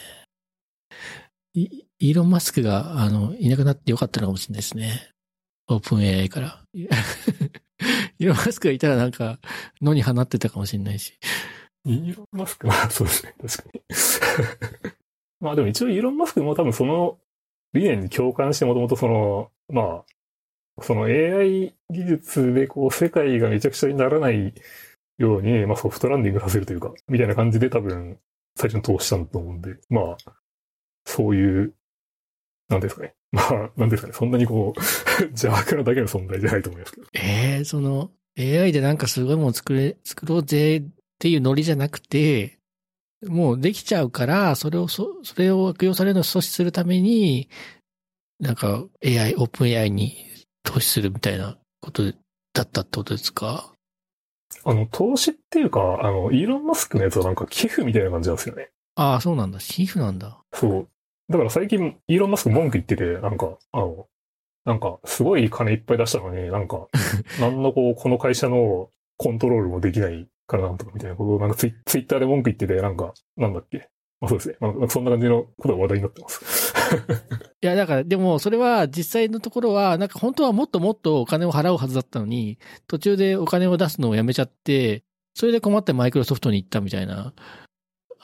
[1.55, 5.11] イーロン・マスクが、あの、いなくなってよかったのかもしれないですね。
[5.69, 6.65] オープン AI から。
[6.75, 9.39] イーロン・マスクがいたらなんか、
[9.81, 11.19] 野に放ってたかもしれないし。
[11.87, 13.83] イーロン・マスクは、そうですね、確かに。
[15.41, 17.19] まあでも一応イーロン・マスクも多分その
[17.75, 20.05] 理念に共感してもともとその、ま
[20.79, 24.55] あ、その AI 技術でこう世界がめちゃくちゃにならない
[25.19, 28.19] ように、まあソフトランディングさせるというか、みたいな感じで多分
[28.57, 30.17] 最初に通したんだと思うんで、まあ、
[31.05, 31.75] そういう、
[32.69, 33.15] なんですかね。
[33.33, 34.15] まあ、なんですかね。
[34.15, 34.81] そんなにこう、
[35.35, 37.07] 邪悪なだけの存在じゃないと思いますけど。
[37.15, 40.83] ええその、AI でなんかすごいもの作れ、作ろうぜっ
[41.19, 42.59] ていうノリじゃなくて、
[43.27, 47.49] もうできちゃうから、それをそ、それを悪用されるのを阻止するために、
[48.41, 50.17] なんか AI、オープン AI に
[50.63, 53.73] 投資するみたいなことだったってことですか？
[54.65, 58.71] あの、投資っていうか、あの、イーロン・マスクのやつはなんか寄付みたいな感じなんですよね。
[58.97, 59.61] ああ、そうなんだ。
[59.61, 60.39] シーフなんだ。
[60.53, 60.89] そう。
[61.29, 64.07] だから最近、イーロン・マスク文句言ってて、なんか、あの、
[64.65, 66.89] なんか、すごい金いっぱい出したのに、なんか、
[67.41, 73.89] なんのこう、この会社のコントロールもできないからなんとかみたいなことを、なんかツイツイッターで文句言ってて、なんか、なんだっけ？
[74.21, 74.57] まあそうですね。
[74.61, 76.75] まあ、なんかそんな感じのことが話題になってます。
[77.63, 85.03] いや、だから、でも、それは実際のところは、なんか本当はもっともっとお金を払うはずだったのに、途中でお金を出すのをやめちゃって、
[85.35, 87.35] それで困ってマイクロソフトに行ったみたいな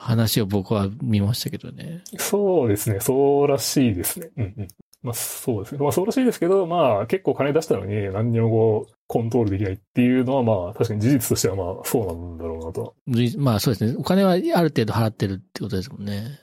[0.01, 2.03] 話を僕は見ましたけどね。
[2.18, 3.01] そうですね。
[3.01, 4.30] そうらしいですね。
[4.38, 4.68] うんうん。
[5.03, 5.78] まあそうですね。
[5.78, 12.94] まあそうらしいですけど、まあ結構金出したのに何にもこう、コントロールできないっていうのはまあ確かに事実としてはまあそうなんだろうなと。
[13.09, 13.96] じまあそうですね。
[13.98, 16.40] お金はある程度払ってるってことですもんね。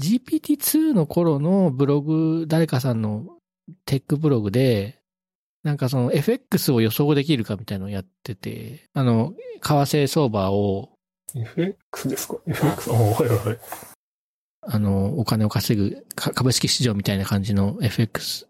[0.00, 3.26] GPT-2 の頃のブログ、誰かさんの
[3.84, 5.00] テックブログで、
[5.62, 10.89] なんかその FX を予想できるかみたいなのをやってて、あの、為替相場を、
[11.38, 12.90] FX ですか ?FX?
[12.90, 13.58] あはいはいはい。
[14.62, 18.46] あの、お金を稼ぐか株式市場みたいな感じの FX、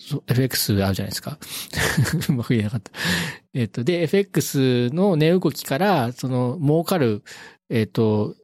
[0.00, 1.38] そう FX あるじゃないですか。
[2.28, 2.90] うまく言えなかった。
[3.52, 7.22] えっと、で、FX の値動きから、その、儲かる、
[7.68, 8.34] えっと、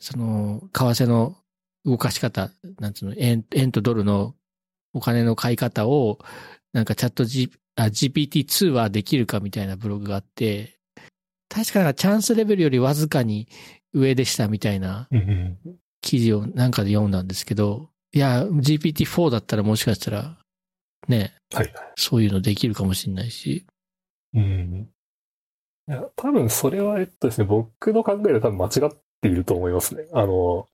[0.00, 1.36] その、為替の
[1.84, 4.34] 動かし方、なんつうの、円、円とドルの
[4.94, 6.18] お金の買い方を、
[6.72, 10.75] なんかチャット G、あ、GPT-2 はできるかみたいなブログがあって、
[11.48, 13.48] 確かなんかチャンスレベルよりわずかに
[13.92, 15.08] 上でしたみたいな。
[16.02, 20.38] 記事をなんかで読んだんですけど、いや、GPT-4 だったらもしかしたら、
[21.08, 21.92] ね、はいはい。
[21.96, 23.66] そういうのできるかもしれないし。
[24.34, 24.88] うん。
[25.88, 30.06] いや、多分それは、えっとですね、僕の考えでは多分間違っていると思いますね。
[30.12, 30.66] あの、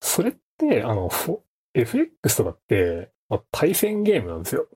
[0.00, 1.10] それって、あの、
[1.74, 4.66] FX とかって、まあ、対戦ゲームなんですよ。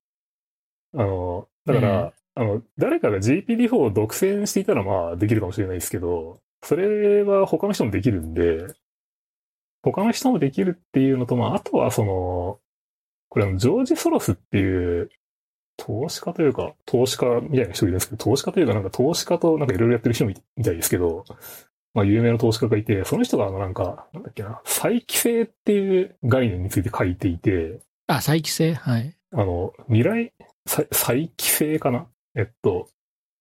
[0.95, 8.66] あの、だから、あの、誰かが GPT-4 を独占していたらまあできるかもしれないですけど、それは他の人もできるんで、
[9.82, 12.59] 他の人もできるっていうのと、まあ、あとはその、
[13.30, 15.11] これあの、ジョージ・ソロスっていう、
[15.78, 21.24] 投資家というか、投資家みたいな人いるんですけど、投資家というかなんか投資家となんかいろいろやってる人みみたいですけど、
[21.95, 29.14] まあ有名な投資家がいて、その人があのなんか、なんだっけな、再帰性っていう概念について書いていて、あ、再帰性はい。
[29.32, 30.32] あの、未来、
[30.66, 32.07] 再再帰性かな？
[32.37, 32.89] えっと、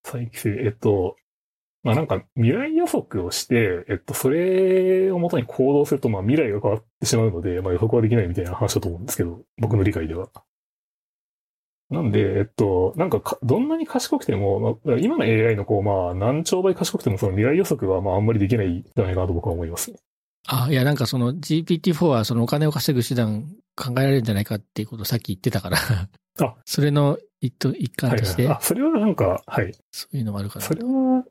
[0.03, 1.15] 再帰性、えっと、
[1.83, 10.29] まあなんか未来予測をして、えっと、それをもとに行動すると、まあ未来が変わってしまうので、まあ予測はできないみたいな話だと思うんですけど、僕の理解では。
[11.91, 19.97] なんで、えっと、なんかか、どんなに賢くても、まあ、今の AI のこう、まあ、何兆倍賢くても、その未来予測は、まあ、あんまりできないんじゃないかなと僕は思いますね。
[20.47, 23.43] あ、いや、なんかその GPT-4 はそのお金を稼ぐ手段
[23.75, 25.77] 考えられるんじゃないかっていうことをさっき言ってたから。
[26.39, 28.55] あそれの一と一はい環として、はい。
[28.55, 29.73] あ、それはなんか、はい。
[29.91, 30.73] そういうのもあるかなそ。
[30.73, 31.23] れは、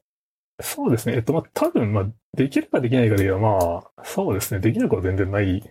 [0.62, 1.16] そうですね。
[1.16, 4.60] えっと、まあ、多分、まあ、できるかできないかでは、まあ、そうですね。
[4.60, 5.62] できなくは全然ない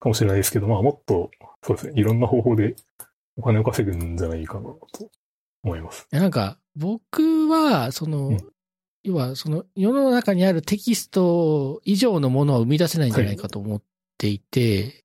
[0.00, 1.30] かもしれないですけど、まあ、もっと、
[1.62, 1.92] そうですね。
[1.96, 2.74] いろんな方法で
[3.36, 5.10] お金を稼ぐんじゃないかなと
[5.62, 6.06] 思います。
[6.10, 8.52] なんか、僕は、その、うん
[9.04, 13.82] 要はその世の中にあるテキスト以上のものは生み出せないんじゃないかと思っ
[14.16, 15.04] ていて、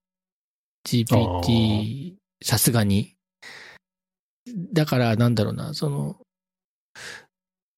[0.86, 3.17] GPT、さすがに。
[4.74, 6.18] だからなんだろうな、その、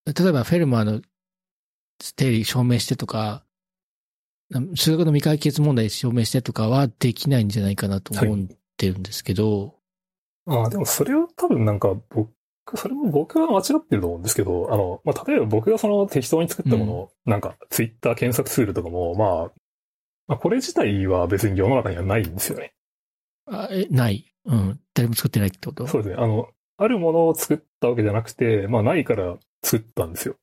[0.06, 1.02] 例えばフェルマーの
[2.16, 3.44] 定理証明してとか、
[4.76, 8.48] 数学の未解決問題証明してとかはできないんじゃないかなと思っ
[8.78, 9.76] てるんですけど。
[10.46, 12.32] はい、ああ、でもそれは多分なんか僕、
[12.76, 19.52] それも僕は間違ってると思うんですけど、あの、まあ、例えば僕がその適当に作ったものを、うん、なんかツイッター検索ツールとかも、まあ、
[20.28, 22.74] まあ、これ自体は別に世の中にはないんですよね。
[23.48, 24.32] あえ、ない。
[24.46, 24.80] うん。
[24.94, 25.88] 誰も作ってないってこと？
[25.88, 26.22] そうですね。
[26.22, 26.48] あの、
[26.80, 30.36] あるものを作ったわけじゃなくて、まあないから作ったんですよ。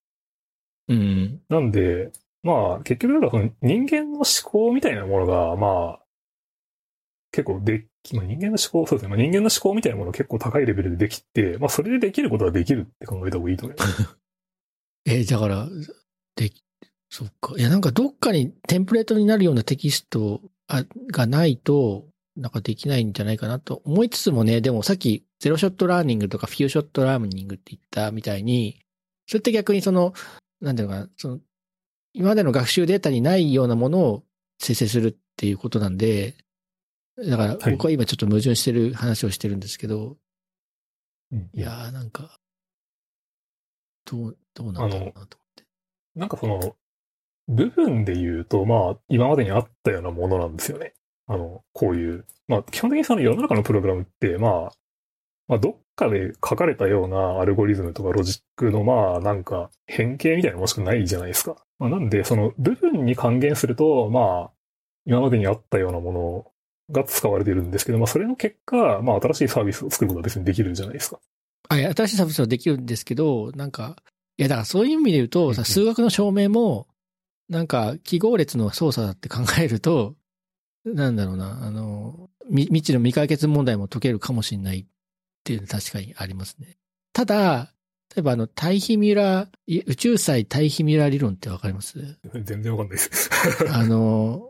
[0.88, 1.40] うん。
[1.48, 2.12] なんで、
[2.42, 6.00] まあ結局だからその人間の思考みたいなものが、まあ、
[7.32, 9.08] 結構でまあ、人間の思考、そうですね。
[9.08, 14.16] まあ、人間の思考みたいなもの結構高いレベルでできて、まあそれでできることはできるって考えた方がいいと思います。
[15.06, 15.68] えー、だから、
[16.36, 16.52] で、
[17.10, 17.54] そっか。
[17.56, 20.40] いや、なんかどっかにテンプレートになるようなテキスト
[21.12, 22.06] がないと、
[22.36, 28.80] なんかできないんじゃないかなと思いつつもね、でもさっきゼロショットラーニングとかフィューショットラーニングって言ったみたいに、
[29.26, 30.12] それって逆にその、
[30.60, 31.40] なんていうのかな、その、
[32.12, 34.24] 今までの学習データにないようなものを
[34.58, 36.34] 生成するっていうことなんで、
[37.18, 40.16] だから僕は今ちょっと矛盾してる話をしてるんですけど、
[41.30, 42.38] はい、いやーなんか、
[44.04, 45.64] どう、どうなんだろうなと思って。
[46.14, 46.76] なんかその、
[47.48, 50.94] 部分で言うと、まあ、今までにあったようなものなんですよね。
[51.26, 54.72] あの、こういう、まあ、基本的にその世の中のプログラムって、まあ、
[55.48, 61.56] まあ、どっかで書かれたようなアルゴリズムとかロジックの、まあ、なんか、変形みたいなもしくないじゃないですか。
[61.78, 64.50] まあ、なんで、その部分に還元すると、まあ、
[65.04, 66.52] 今までにあったようなもの
[66.90, 71.20] が使われているんですけど、まあ、それの結果、まあ、新しいサービスを作ることは別にできるじゃないですか。
[71.68, 73.96] あ、いや、新しいサービスはできるんですけど、なんか、
[74.38, 76.86] いや、だからそういう意味で言うと、さ、数学の証明も、
[77.48, 80.14] なんか、記号列の操作だって考えると、
[80.86, 84.86] なんだろうな、あの、未知の未解決問題も解けるかもしれないっ
[85.44, 86.76] ていうのは確かにありますね。
[87.12, 87.72] ただ、
[88.14, 91.98] 例えばあの、対比ミュラー、宇宙際対比ミュラー理論ってわかります？
[92.44, 93.30] 全然わかんないです。
[93.72, 94.48] あの、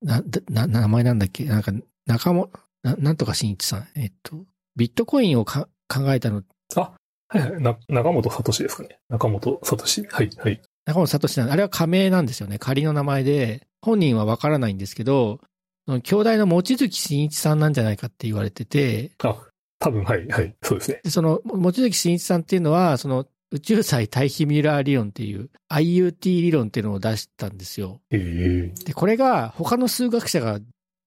[0.00, 1.44] な、な、名前なんだっけ？
[1.44, 1.72] なんか、
[2.06, 2.50] 中も、
[2.82, 3.88] な、なんとか新一さん。
[3.96, 4.44] えっと、
[4.76, 6.42] ビットコインをか考えたの。
[6.76, 6.92] あ、
[7.28, 7.62] はいはい。
[7.62, 8.98] な、中本聡ですかね。
[9.08, 10.04] 中本聡。
[10.08, 10.62] はい、はい。
[10.86, 12.58] 中本聡なんあれは仮名なんですよね。
[12.58, 15.40] 仮の名前で、本人はわからないんですけど、
[15.86, 19.10] 兄弟の望月真一さんなんじゃないかって言われてて。
[19.22, 19.36] あ、
[19.80, 21.00] 多分、はい、はい、そうですね。
[21.02, 28.00] でその、望月真一さんっていうのは、その、宇宙際対比ミラー理論っていう IUT 理論っていうのを出したんですよ。
[28.10, 30.58] えー、で、これが他の数学者が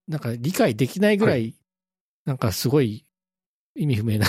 [0.07, 1.55] なんか理解できないぐらい、はい、
[2.25, 3.03] なんかすごい
[3.75, 4.27] 意味不明な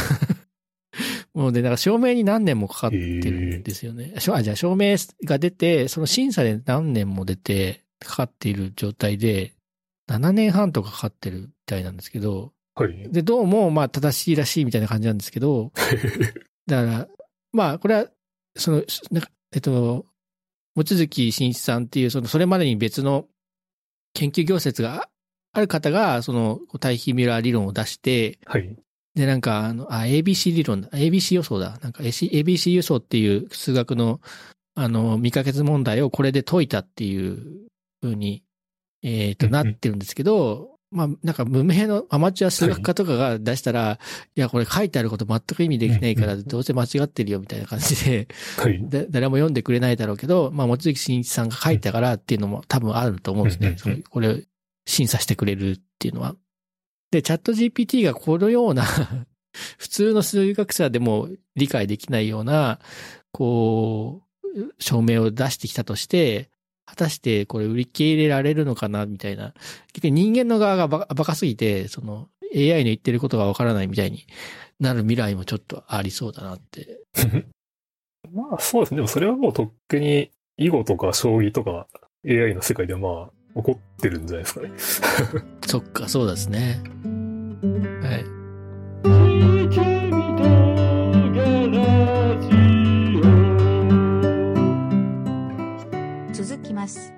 [1.35, 4.13] もうで、なんか証明に何年もかかってるんですよね。
[4.15, 9.55] えー、あ、じゃあ証明が出て、その審査で何年も出て、かかっている状態で、
[10.09, 13.11] 7年半とかかかってるみたいなんですけど、はい。
[13.11, 15.73] で、どうも、まあ、正しいらしいみたいな感じなんですけど、
[16.67, 17.09] だから、
[17.53, 18.07] まあ、これは、
[18.55, 20.05] その、なんか、えっと、
[20.75, 23.29] 望月真一さんっていう、その、それまでに別の
[24.13, 25.09] 研究業説が
[25.53, 28.77] ある方が、その、対比ミラー理論を出して、はい。
[29.15, 31.79] で、なんか、あの、あ、ABC 理論だ、ABC 予想だ。
[31.83, 34.21] なんか、ABC 予想っていう数学の、
[34.75, 37.67] あの、未解決問題をこれで解いたっていう
[38.01, 38.45] ふうに、
[39.03, 43.99] えっ、ー、と、なってるんですけど、まあ、なんか無名のアマチュア数学家とかが出したら、はい、
[44.37, 48.81] いや、これ書いてあること全く意味できないから、どうせ間違ってるよみたいな感じで、はい、
[49.11, 53.75] 誰も読んでくれないだろうけど、まあ、望月真一さんが書いたからっていうのも多分あると思うんですね。
[53.77, 54.45] そのこれ、
[54.87, 56.37] 審査してくれるっていうのは。
[57.11, 58.85] で、チャット GPT がこのような
[59.79, 62.79] 普通の数学者でも理解できないような、
[63.33, 66.51] こう、証明を出してきたとして、
[66.87, 69.53] 果たしてこれ売り切れられるのかなみたいな。
[69.93, 74.27] 結局人間の側がバカすぎて、その AI の言ってることがわからないみたいに
[74.81, 77.01] なる未来もちょっとありそうだなって。
[78.33, 78.97] まあそうですね。
[78.97, 81.87] でもそれはもうとっくに囲碁とか将棋とか
[82.27, 85.11] AI の世界ではまあ起こってるんじゃないですか
[85.43, 85.47] ね。
[85.67, 86.83] そっか、そうですね。
[88.03, 88.36] はい。
[96.87, 97.16] ます。